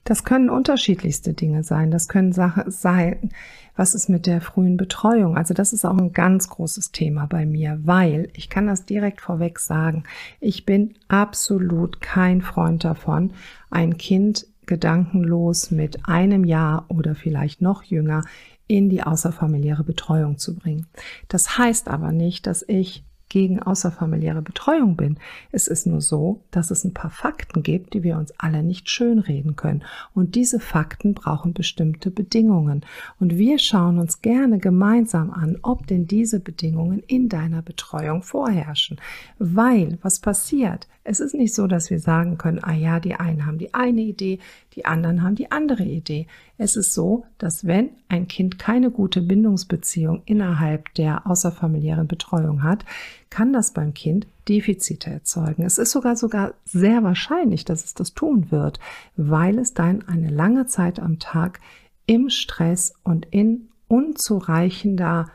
Das 0.08 0.24
können 0.24 0.48
unterschiedlichste 0.48 1.34
Dinge 1.34 1.64
sein. 1.64 1.90
Das 1.90 2.08
können 2.08 2.32
Sachen 2.32 2.70
sein. 2.70 3.28
Was 3.76 3.94
ist 3.94 4.08
mit 4.08 4.24
der 4.24 4.40
frühen 4.40 4.78
Betreuung? 4.78 5.36
Also 5.36 5.52
das 5.52 5.74
ist 5.74 5.84
auch 5.84 5.98
ein 5.98 6.14
ganz 6.14 6.48
großes 6.48 6.92
Thema 6.92 7.26
bei 7.26 7.44
mir, 7.44 7.78
weil 7.82 8.30
ich 8.32 8.48
kann 8.48 8.66
das 8.66 8.86
direkt 8.86 9.20
vorweg 9.20 9.58
sagen. 9.58 10.04
Ich 10.40 10.64
bin 10.64 10.94
absolut 11.08 12.00
kein 12.00 12.40
Freund 12.40 12.84
davon, 12.84 13.32
ein 13.68 13.98
Kind 13.98 14.46
gedankenlos 14.64 15.70
mit 15.70 16.08
einem 16.08 16.44
Jahr 16.44 16.86
oder 16.88 17.14
vielleicht 17.14 17.60
noch 17.60 17.82
jünger 17.82 18.24
in 18.66 18.88
die 18.88 19.02
außerfamiliäre 19.02 19.84
Betreuung 19.84 20.38
zu 20.38 20.56
bringen. 20.56 20.86
Das 21.28 21.58
heißt 21.58 21.86
aber 21.86 22.12
nicht, 22.12 22.46
dass 22.46 22.64
ich 22.66 23.04
gegen 23.28 23.62
außerfamiliäre 23.62 24.42
Betreuung 24.42 24.96
bin. 24.96 25.18
Es 25.52 25.66
ist 25.66 25.86
nur 25.86 26.00
so, 26.00 26.40
dass 26.50 26.70
es 26.70 26.84
ein 26.84 26.94
paar 26.94 27.10
Fakten 27.10 27.62
gibt, 27.62 27.94
die 27.94 28.02
wir 28.02 28.16
uns 28.16 28.32
alle 28.38 28.62
nicht 28.62 28.88
schönreden 28.88 29.56
können. 29.56 29.84
Und 30.14 30.34
diese 30.34 30.60
Fakten 30.60 31.14
brauchen 31.14 31.54
bestimmte 31.54 32.10
Bedingungen. 32.10 32.84
Und 33.20 33.36
wir 33.36 33.58
schauen 33.58 33.98
uns 33.98 34.22
gerne 34.22 34.58
gemeinsam 34.58 35.30
an, 35.30 35.58
ob 35.62 35.86
denn 35.86 36.06
diese 36.06 36.40
Bedingungen 36.40 37.02
in 37.06 37.28
deiner 37.28 37.62
Betreuung 37.62 38.22
vorherrschen. 38.22 38.98
Weil, 39.38 39.98
was 40.02 40.20
passiert? 40.20 40.88
Es 41.04 41.20
ist 41.20 41.34
nicht 41.34 41.54
so, 41.54 41.66
dass 41.66 41.88
wir 41.88 42.00
sagen 42.00 42.36
können, 42.36 42.62
ah 42.62 42.74
ja, 42.74 43.00
die 43.00 43.14
einen 43.14 43.46
haben 43.46 43.56
die 43.56 43.72
eine 43.72 44.02
Idee, 44.02 44.40
die 44.74 44.84
anderen 44.84 45.22
haben 45.22 45.36
die 45.36 45.50
andere 45.50 45.84
Idee. 45.84 46.26
Es 46.58 46.76
ist 46.76 46.92
so, 46.92 47.24
dass 47.38 47.66
wenn 47.66 47.90
ein 48.08 48.28
Kind 48.28 48.58
keine 48.58 48.90
gute 48.90 49.22
Bindungsbeziehung 49.22 50.22
innerhalb 50.26 50.92
der 50.94 51.26
außerfamiliären 51.26 52.08
Betreuung 52.08 52.62
hat, 52.62 52.84
kann 53.30 53.52
das 53.52 53.72
beim 53.72 53.94
Kind 53.94 54.26
Defizite 54.48 55.10
erzeugen. 55.10 55.64
Es 55.64 55.78
ist 55.78 55.90
sogar 55.90 56.16
sogar 56.16 56.54
sehr 56.64 57.02
wahrscheinlich, 57.02 57.64
dass 57.64 57.84
es 57.84 57.94
das 57.94 58.14
tun 58.14 58.50
wird, 58.50 58.80
weil 59.16 59.58
es 59.58 59.74
dann 59.74 60.06
eine 60.08 60.30
lange 60.30 60.66
Zeit 60.66 61.00
am 61.00 61.18
Tag 61.18 61.60
im 62.06 62.30
Stress 62.30 62.94
und 63.04 63.26
in 63.26 63.68
unzureichender 63.88 65.30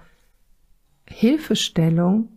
Hilfestellung 1.07 2.29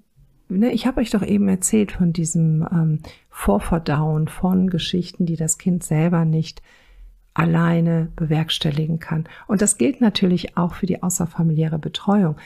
ne, 0.48 0.72
ich 0.72 0.86
habe 0.86 1.00
euch 1.00 1.10
doch 1.10 1.22
eben 1.22 1.48
erzählt 1.48 1.92
von 1.92 2.12
diesem 2.12 2.66
ähm, 2.70 3.00
Vorverdauen 3.30 4.28
von 4.28 4.70
Geschichten, 4.70 5.26
die 5.26 5.36
das 5.36 5.58
Kind 5.58 5.84
selber 5.84 6.24
nicht 6.24 6.62
alleine 7.34 8.08
bewerkstelligen 8.16 8.98
kann. 8.98 9.28
Und 9.46 9.60
das 9.60 9.76
gilt 9.76 10.00
natürlich 10.00 10.56
auch 10.56 10.74
für 10.74 10.86
die 10.86 11.02
außerfamiliäre 11.02 11.78
Betreuung. 11.78 12.36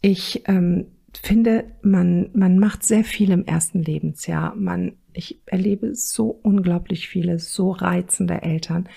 Ich 0.00 0.42
ähm, 0.48 0.86
finde, 1.18 1.64
man, 1.82 2.30
man 2.32 2.58
macht 2.58 2.84
sehr 2.84 3.04
viel 3.04 3.30
im 3.30 3.44
ersten 3.44 3.82
Lebensjahr. 3.82 4.54
Man, 4.56 4.92
ich 5.12 5.40
erlebe 5.46 5.94
so 5.94 6.38
unglaublich 6.42 7.08
viele, 7.08 7.38
so 7.38 7.70
reizende 7.70 8.42
Eltern, 8.42 8.88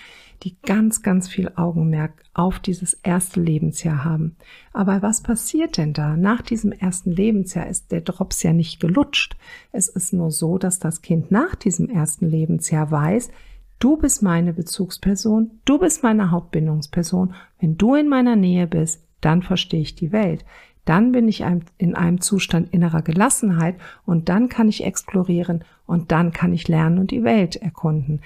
die 0.43 0.55
ganz, 0.61 1.01
ganz 1.01 1.27
viel 1.27 1.51
Augenmerk 1.55 2.23
auf 2.33 2.59
dieses 2.59 2.93
erste 2.93 3.41
Lebensjahr 3.41 4.03
haben. 4.03 4.35
Aber 4.71 5.01
was 5.01 5.21
passiert 5.21 5.77
denn 5.77 5.93
da? 5.93 6.15
Nach 6.15 6.41
diesem 6.41 6.71
ersten 6.71 7.11
Lebensjahr 7.11 7.67
ist 7.67 7.91
der 7.91 8.01
Drops 8.01 8.43
ja 8.43 8.53
nicht 8.53 8.79
gelutscht. 8.79 9.35
Es 9.71 9.87
ist 9.87 10.13
nur 10.13 10.31
so, 10.31 10.57
dass 10.57 10.79
das 10.79 11.01
Kind 11.01 11.31
nach 11.31 11.55
diesem 11.55 11.89
ersten 11.89 12.29
Lebensjahr 12.29 12.91
weiß, 12.91 13.31
du 13.79 13.97
bist 13.97 14.21
meine 14.21 14.53
Bezugsperson, 14.53 15.59
du 15.65 15.79
bist 15.79 16.03
meine 16.03 16.31
Hauptbindungsperson. 16.31 17.33
Wenn 17.59 17.77
du 17.77 17.95
in 17.95 18.07
meiner 18.07 18.35
Nähe 18.35 18.67
bist, 18.67 19.03
dann 19.21 19.41
verstehe 19.41 19.81
ich 19.81 19.95
die 19.95 20.11
Welt. 20.11 20.45
Dann 20.87 21.11
bin 21.11 21.27
ich 21.27 21.43
in 21.77 21.95
einem 21.95 22.21
Zustand 22.21 22.73
innerer 22.73 23.01
Gelassenheit 23.01 23.75
und 24.05 24.29
dann 24.29 24.47
kann 24.47 24.69
ich 24.69 24.85
explorieren 24.85 25.65
und 25.85 26.13
dann 26.13 26.31
kann 26.31 26.53
ich 26.53 26.69
lernen 26.69 26.97
und 26.97 27.11
die 27.11 27.25
Welt 27.25 27.57
erkunden. 27.57 28.21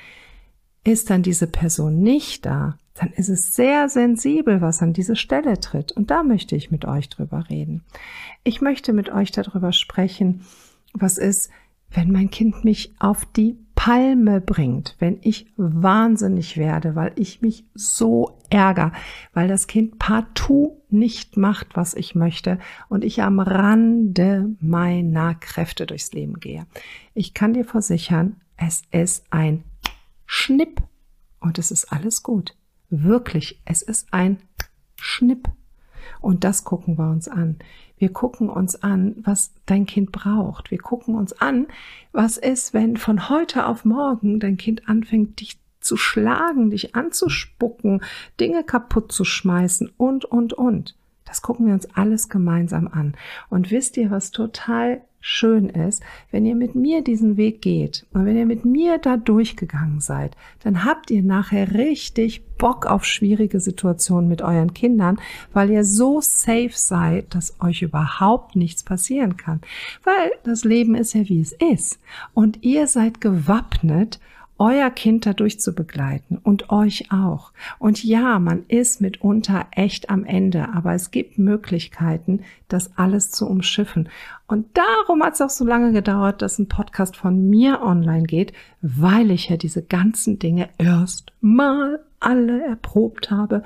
Ist 0.84 1.10
dann 1.10 1.24
diese 1.24 1.48
Person 1.48 2.02
nicht 2.02 2.46
da, 2.46 2.78
dann 2.94 3.10
ist 3.14 3.30
es 3.30 3.56
sehr 3.56 3.90
sensibel, 3.90 4.62
was 4.62 4.84
an 4.84 4.94
diese 4.94 5.16
Stelle 5.16 5.60
tritt. 5.60 5.92
Und 5.92 6.12
da 6.12 6.22
möchte 6.22 6.56
ich 6.56 6.70
mit 6.70 6.86
euch 6.86 7.10
drüber 7.10 7.50
reden. 7.50 7.84
Ich 8.44 8.62
möchte 8.62 8.94
mit 8.94 9.10
euch 9.10 9.32
darüber 9.32 9.74
sprechen, 9.74 10.46
was 10.94 11.18
ist, 11.18 11.50
wenn 11.92 12.12
mein 12.12 12.30
Kind 12.32 12.64
mich 12.64 12.94
auf 13.00 13.26
die 13.26 13.58
Palme 13.76 14.42
bringt, 14.42 14.96
wenn 15.00 15.18
ich 15.22 15.48
wahnsinnig 15.58 16.58
werde, 16.58 16.96
weil 16.96 17.14
ich 17.16 17.42
mich 17.42 17.66
so 17.74 18.38
ärger, 18.50 18.92
weil 19.34 19.48
das 19.48 19.68
Kind 19.68 19.98
partout 19.98 20.78
nicht 20.90 21.36
macht, 21.36 21.76
was 21.76 21.94
ich 21.94 22.14
möchte 22.14 22.60
und 22.90 23.04
ich 23.04 23.24
am 23.24 23.40
Rande 23.40 24.56
meiner 24.60 25.36
Kräfte 25.36 25.86
durchs 25.86 26.12
Leben 26.14 26.40
gehe. 26.40 26.68
Ich 27.14 27.34
kann 27.34 27.54
dir 27.54 27.66
versichern, 27.66 28.36
es 28.56 28.84
ist 28.92 29.26
ein 29.32 29.64
Schnipp. 30.26 30.82
Und 31.42 31.58
es 31.58 31.72
ist 31.72 31.92
alles 31.92 32.24
gut. 32.24 32.56
Wirklich, 32.90 33.62
es 33.66 33.82
ist 33.82 34.14
ein 34.14 34.38
Schnipp. 34.96 35.50
Und 36.22 36.44
das 36.44 36.64
gucken 36.64 36.98
wir 36.98 37.10
uns 37.10 37.28
an. 37.28 37.58
Wir 38.02 38.12
gucken 38.12 38.50
uns 38.50 38.82
an, 38.82 39.14
was 39.22 39.54
dein 39.68 39.86
Kind 39.86 40.12
braucht. 40.12 40.72
Wir 40.72 40.80
gucken 40.80 41.14
uns 41.14 41.34
an, 41.34 41.68
was 42.14 42.38
ist, 42.38 42.74
wenn 42.74 42.98
von 42.98 43.30
heute 43.30 43.68
auf 43.68 43.86
morgen 43.86 44.40
dein 44.40 44.58
Kind 44.58 44.90
anfängt, 44.90 45.40
dich 45.40 45.60
zu 45.82 45.98
schlagen, 45.98 46.72
dich 46.72 46.96
anzuspucken, 46.96 48.02
Dinge 48.40 48.64
kaputt 48.64 49.12
zu 49.12 49.24
schmeißen 49.24 49.92
und, 49.98 50.26
und, 50.26 50.54
und. 50.54 50.96
Das 51.32 51.42
gucken 51.42 51.66
wir 51.66 51.74
uns 51.74 51.88
alles 51.96 52.28
gemeinsam 52.28 52.90
an. 52.90 53.14
Und 53.50 53.72
wisst 53.72 53.96
ihr, 53.96 54.12
was 54.12 54.32
total 54.32 55.00
schön 55.22 55.70
ist, 55.70 56.04
wenn 56.30 56.46
ihr 56.46 56.56
mit 56.56 56.76
mir 56.76 57.02
diesen 57.02 57.38
Weg 57.38 57.62
geht 57.62 58.06
und 58.12 58.26
wenn 58.26 58.36
ihr 58.36 58.46
mit 58.46 58.66
mir 58.66 58.98
da 58.98 59.16
durchgegangen 59.16 60.02
seid, 60.02 60.36
dann 60.62 60.84
habt 60.84 61.10
ihr 61.10 61.24
nachher 61.24 61.74
richtig 61.74 62.44
Bock 62.58 62.86
auf 62.86 63.06
schwierige 63.06 63.62
Situationen 63.62 64.28
mit 64.28 64.42
euren 64.42 64.74
Kindern, 64.74 65.22
weil 65.54 65.70
ihr 65.70 65.86
so 65.86 66.20
safe 66.20 66.72
seid, 66.74 67.34
dass 67.34 67.62
euch 67.62 67.82
überhaupt 67.82 68.58
nichts 68.58 68.84
passieren 68.84 69.38
kann. 69.38 69.62
Weil 70.04 70.32
das 70.44 70.66
Leben 70.66 70.96
ist 70.96 71.14
ja 71.14 71.30
wie 71.30 71.40
es 71.40 71.54
ist 71.54 71.98
und 72.34 72.62
ihr 72.62 72.88
seid 72.88 73.22
gewappnet, 73.22 74.20
euer 74.62 74.92
Kind 74.92 75.26
dadurch 75.26 75.60
zu 75.60 75.74
begleiten 75.74 76.38
und 76.38 76.70
euch 76.70 77.12
auch. 77.12 77.52
Und 77.80 78.04
ja, 78.04 78.38
man 78.38 78.64
ist 78.68 79.02
mitunter 79.02 79.66
echt 79.72 80.12
am 80.12 80.24
Ende, 80.24 80.70
aber 80.72 80.94
es 80.94 81.10
gibt 81.10 81.40
Möglichkeiten, 81.40 82.42
das 82.68 82.96
alles 82.96 83.32
zu 83.32 83.48
umschiffen. 83.48 84.08
Und 84.46 84.68
darum 84.78 85.24
hat 85.24 85.34
es 85.34 85.42
auch 85.42 85.50
so 85.50 85.66
lange 85.66 85.94
gedauert, 85.94 86.44
dass 86.44 86.60
ein 86.60 86.68
Podcast 86.68 87.18
von 87.18 87.50
mir 87.50 87.82
online 87.82 88.28
geht, 88.28 88.54
weil 88.84 89.32
ich 89.32 89.50
ja 89.50 89.58
diese 89.58 89.82
ganzen 89.82 90.38
Dinge 90.38 90.70
erst 90.78 91.34
mal 91.42 92.00
alle 92.20 92.64
erprobt 92.64 93.32
habe, 93.32 93.64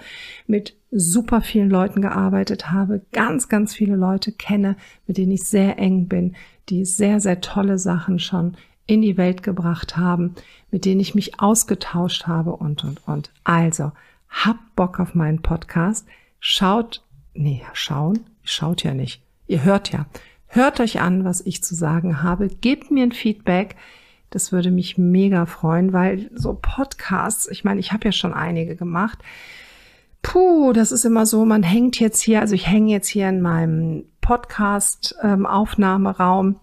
mit 0.47 0.77
super 0.91 1.41
vielen 1.41 1.69
Leuten 1.69 2.01
gearbeitet 2.01 2.71
habe, 2.71 3.01
ganz, 3.11 3.49
ganz 3.49 3.75
viele 3.75 3.97
Leute 3.97 4.31
kenne, 4.31 4.77
mit 5.07 5.17
denen 5.17 5.33
ich 5.33 5.43
sehr 5.43 5.77
eng 5.77 6.07
bin, 6.07 6.37
die 6.69 6.85
sehr, 6.85 7.19
sehr 7.19 7.41
tolle 7.41 7.79
Sachen 7.79 8.17
schon 8.17 8.55
in 8.87 9.01
die 9.01 9.17
Welt 9.17 9.43
gebracht 9.43 9.97
haben, 9.97 10.35
mit 10.71 10.85
denen 10.85 11.01
ich 11.01 11.15
mich 11.15 11.39
ausgetauscht 11.39 12.27
habe 12.27 12.55
und, 12.55 12.83
und, 12.83 13.07
und. 13.07 13.31
Also, 13.43 13.91
habt 14.29 14.75
Bock 14.75 14.99
auf 14.99 15.15
meinen 15.15 15.41
Podcast. 15.41 16.05
Schaut, 16.39 17.03
nee, 17.33 17.63
schauen, 17.73 18.19
schaut 18.43 18.83
ja 18.83 18.93
nicht. 18.93 19.23
Ihr 19.47 19.63
hört 19.63 19.91
ja. 19.91 20.05
Hört 20.47 20.79
euch 20.79 21.01
an, 21.01 21.25
was 21.25 21.41
ich 21.41 21.63
zu 21.63 21.73
sagen 21.75 22.23
habe. 22.23 22.47
Gebt 22.47 22.89
mir 22.91 23.03
ein 23.03 23.11
Feedback. 23.11 23.75
Das 24.29 24.51
würde 24.51 24.69
mich 24.71 24.97
mega 24.97 25.45
freuen, 25.45 25.93
weil 25.93 26.29
so 26.33 26.57
Podcasts, 26.61 27.47
ich 27.47 27.63
meine, 27.63 27.79
ich 27.79 27.91
habe 27.91 28.05
ja 28.05 28.11
schon 28.11 28.33
einige 28.33 28.75
gemacht. 28.75 29.19
Puh, 30.21 30.73
das 30.73 30.91
ist 30.91 31.05
immer 31.05 31.25
so, 31.25 31.45
man 31.45 31.63
hängt 31.63 31.99
jetzt 31.99 32.21
hier, 32.21 32.41
also 32.41 32.53
ich 32.55 32.67
hänge 32.67 32.91
jetzt 32.91 33.07
hier 33.07 33.29
in 33.29 33.41
meinem 33.41 34.05
Podcast-Aufnahmeraum. 34.21 36.47
Ähm, 36.47 36.59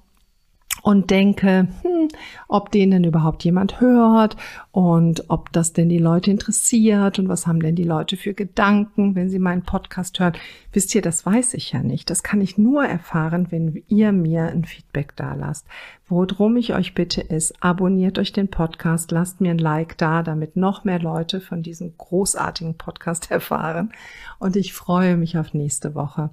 und 0.82 1.10
denke, 1.10 1.68
hm, 1.82 2.08
ob 2.48 2.72
den 2.72 2.90
denn 2.90 3.04
überhaupt 3.04 3.44
jemand 3.44 3.80
hört 3.80 4.36
und 4.72 5.30
ob 5.30 5.52
das 5.52 5.72
denn 5.72 5.88
die 5.88 5.98
Leute 5.98 6.30
interessiert 6.30 7.18
und 7.18 7.28
was 7.28 7.46
haben 7.46 7.60
denn 7.60 7.76
die 7.76 7.84
Leute 7.84 8.16
für 8.16 8.34
Gedanken, 8.34 9.14
wenn 9.14 9.30
sie 9.30 9.38
meinen 9.38 9.62
Podcast 9.62 10.18
hören. 10.18 10.34
Wisst 10.72 10.94
ihr, 10.94 11.02
das 11.02 11.24
weiß 11.24 11.54
ich 11.54 11.72
ja 11.72 11.82
nicht. 11.82 12.10
Das 12.10 12.24
kann 12.24 12.40
ich 12.40 12.58
nur 12.58 12.84
erfahren, 12.84 13.46
wenn 13.50 13.82
ihr 13.86 14.10
mir 14.10 14.46
ein 14.46 14.64
Feedback 14.64 15.14
da 15.14 15.34
lasst. 15.34 15.66
Worum 16.08 16.56
ich 16.56 16.74
euch 16.74 16.94
bitte 16.94 17.20
ist, 17.20 17.62
abonniert 17.62 18.18
euch 18.18 18.32
den 18.32 18.48
Podcast, 18.48 19.12
lasst 19.12 19.40
mir 19.40 19.52
ein 19.52 19.58
Like 19.58 19.96
da, 19.98 20.22
damit 20.22 20.56
noch 20.56 20.84
mehr 20.84 20.98
Leute 20.98 21.40
von 21.40 21.62
diesem 21.62 21.96
großartigen 21.96 22.76
Podcast 22.76 23.30
erfahren. 23.30 23.92
Und 24.40 24.56
ich 24.56 24.72
freue 24.72 25.16
mich 25.16 25.38
auf 25.38 25.54
nächste 25.54 25.94
Woche. 25.94 26.30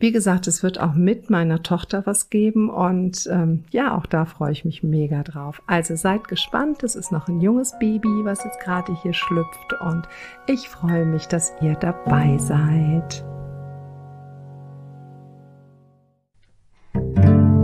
Wie 0.00 0.12
gesagt, 0.12 0.46
es 0.46 0.62
wird 0.62 0.78
auch 0.78 0.94
mit 0.94 1.28
meiner 1.28 1.64
Tochter 1.64 2.06
was 2.06 2.30
geben 2.30 2.70
und 2.70 3.28
ähm, 3.32 3.64
ja, 3.72 3.96
auch 3.96 4.06
da 4.06 4.26
freue 4.26 4.52
ich 4.52 4.64
mich 4.64 4.84
mega 4.84 5.24
drauf. 5.24 5.60
Also 5.66 5.96
seid 5.96 6.28
gespannt, 6.28 6.84
es 6.84 6.94
ist 6.94 7.10
noch 7.10 7.26
ein 7.26 7.40
junges 7.40 7.76
Baby, 7.80 8.08
was 8.22 8.44
jetzt 8.44 8.60
gerade 8.60 8.96
hier 9.02 9.12
schlüpft 9.12 9.72
und 9.80 10.06
ich 10.46 10.68
freue 10.68 11.04
mich, 11.04 11.26
dass 11.26 11.52
ihr 11.60 11.74
dabei 11.74 12.38
seid. 12.38 13.24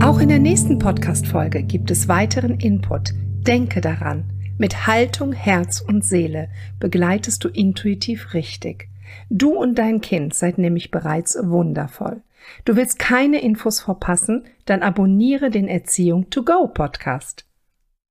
Auch 0.03 0.19
in 0.19 0.27
der 0.27 0.39
nächsten 0.39 0.77
Podcast-Folge 0.77 1.63
gibt 1.63 1.89
es 1.89 2.09
weiteren 2.09 2.59
Input. 2.59 3.13
Denke 3.47 3.79
daran, 3.79 4.25
mit 4.57 4.87
Haltung, 4.87 5.31
Herz 5.31 5.79
und 5.79 6.03
Seele 6.03 6.49
begleitest 6.81 7.45
du 7.45 7.47
intuitiv 7.47 8.33
richtig. 8.33 8.89
Du 9.29 9.53
und 9.53 9.75
dein 9.75 10.01
Kind 10.01 10.33
seid 10.33 10.57
nämlich 10.57 10.91
bereits 10.91 11.37
wundervoll. 11.41 12.21
Du 12.65 12.75
willst 12.75 12.99
keine 12.99 13.41
Infos 13.41 13.79
verpassen? 13.81 14.45
Dann 14.65 14.83
abonniere 14.83 15.49
den 15.49 15.67
Erziehung 15.67 16.29
to 16.29 16.43
go 16.43 16.67
Podcast. 16.67 17.45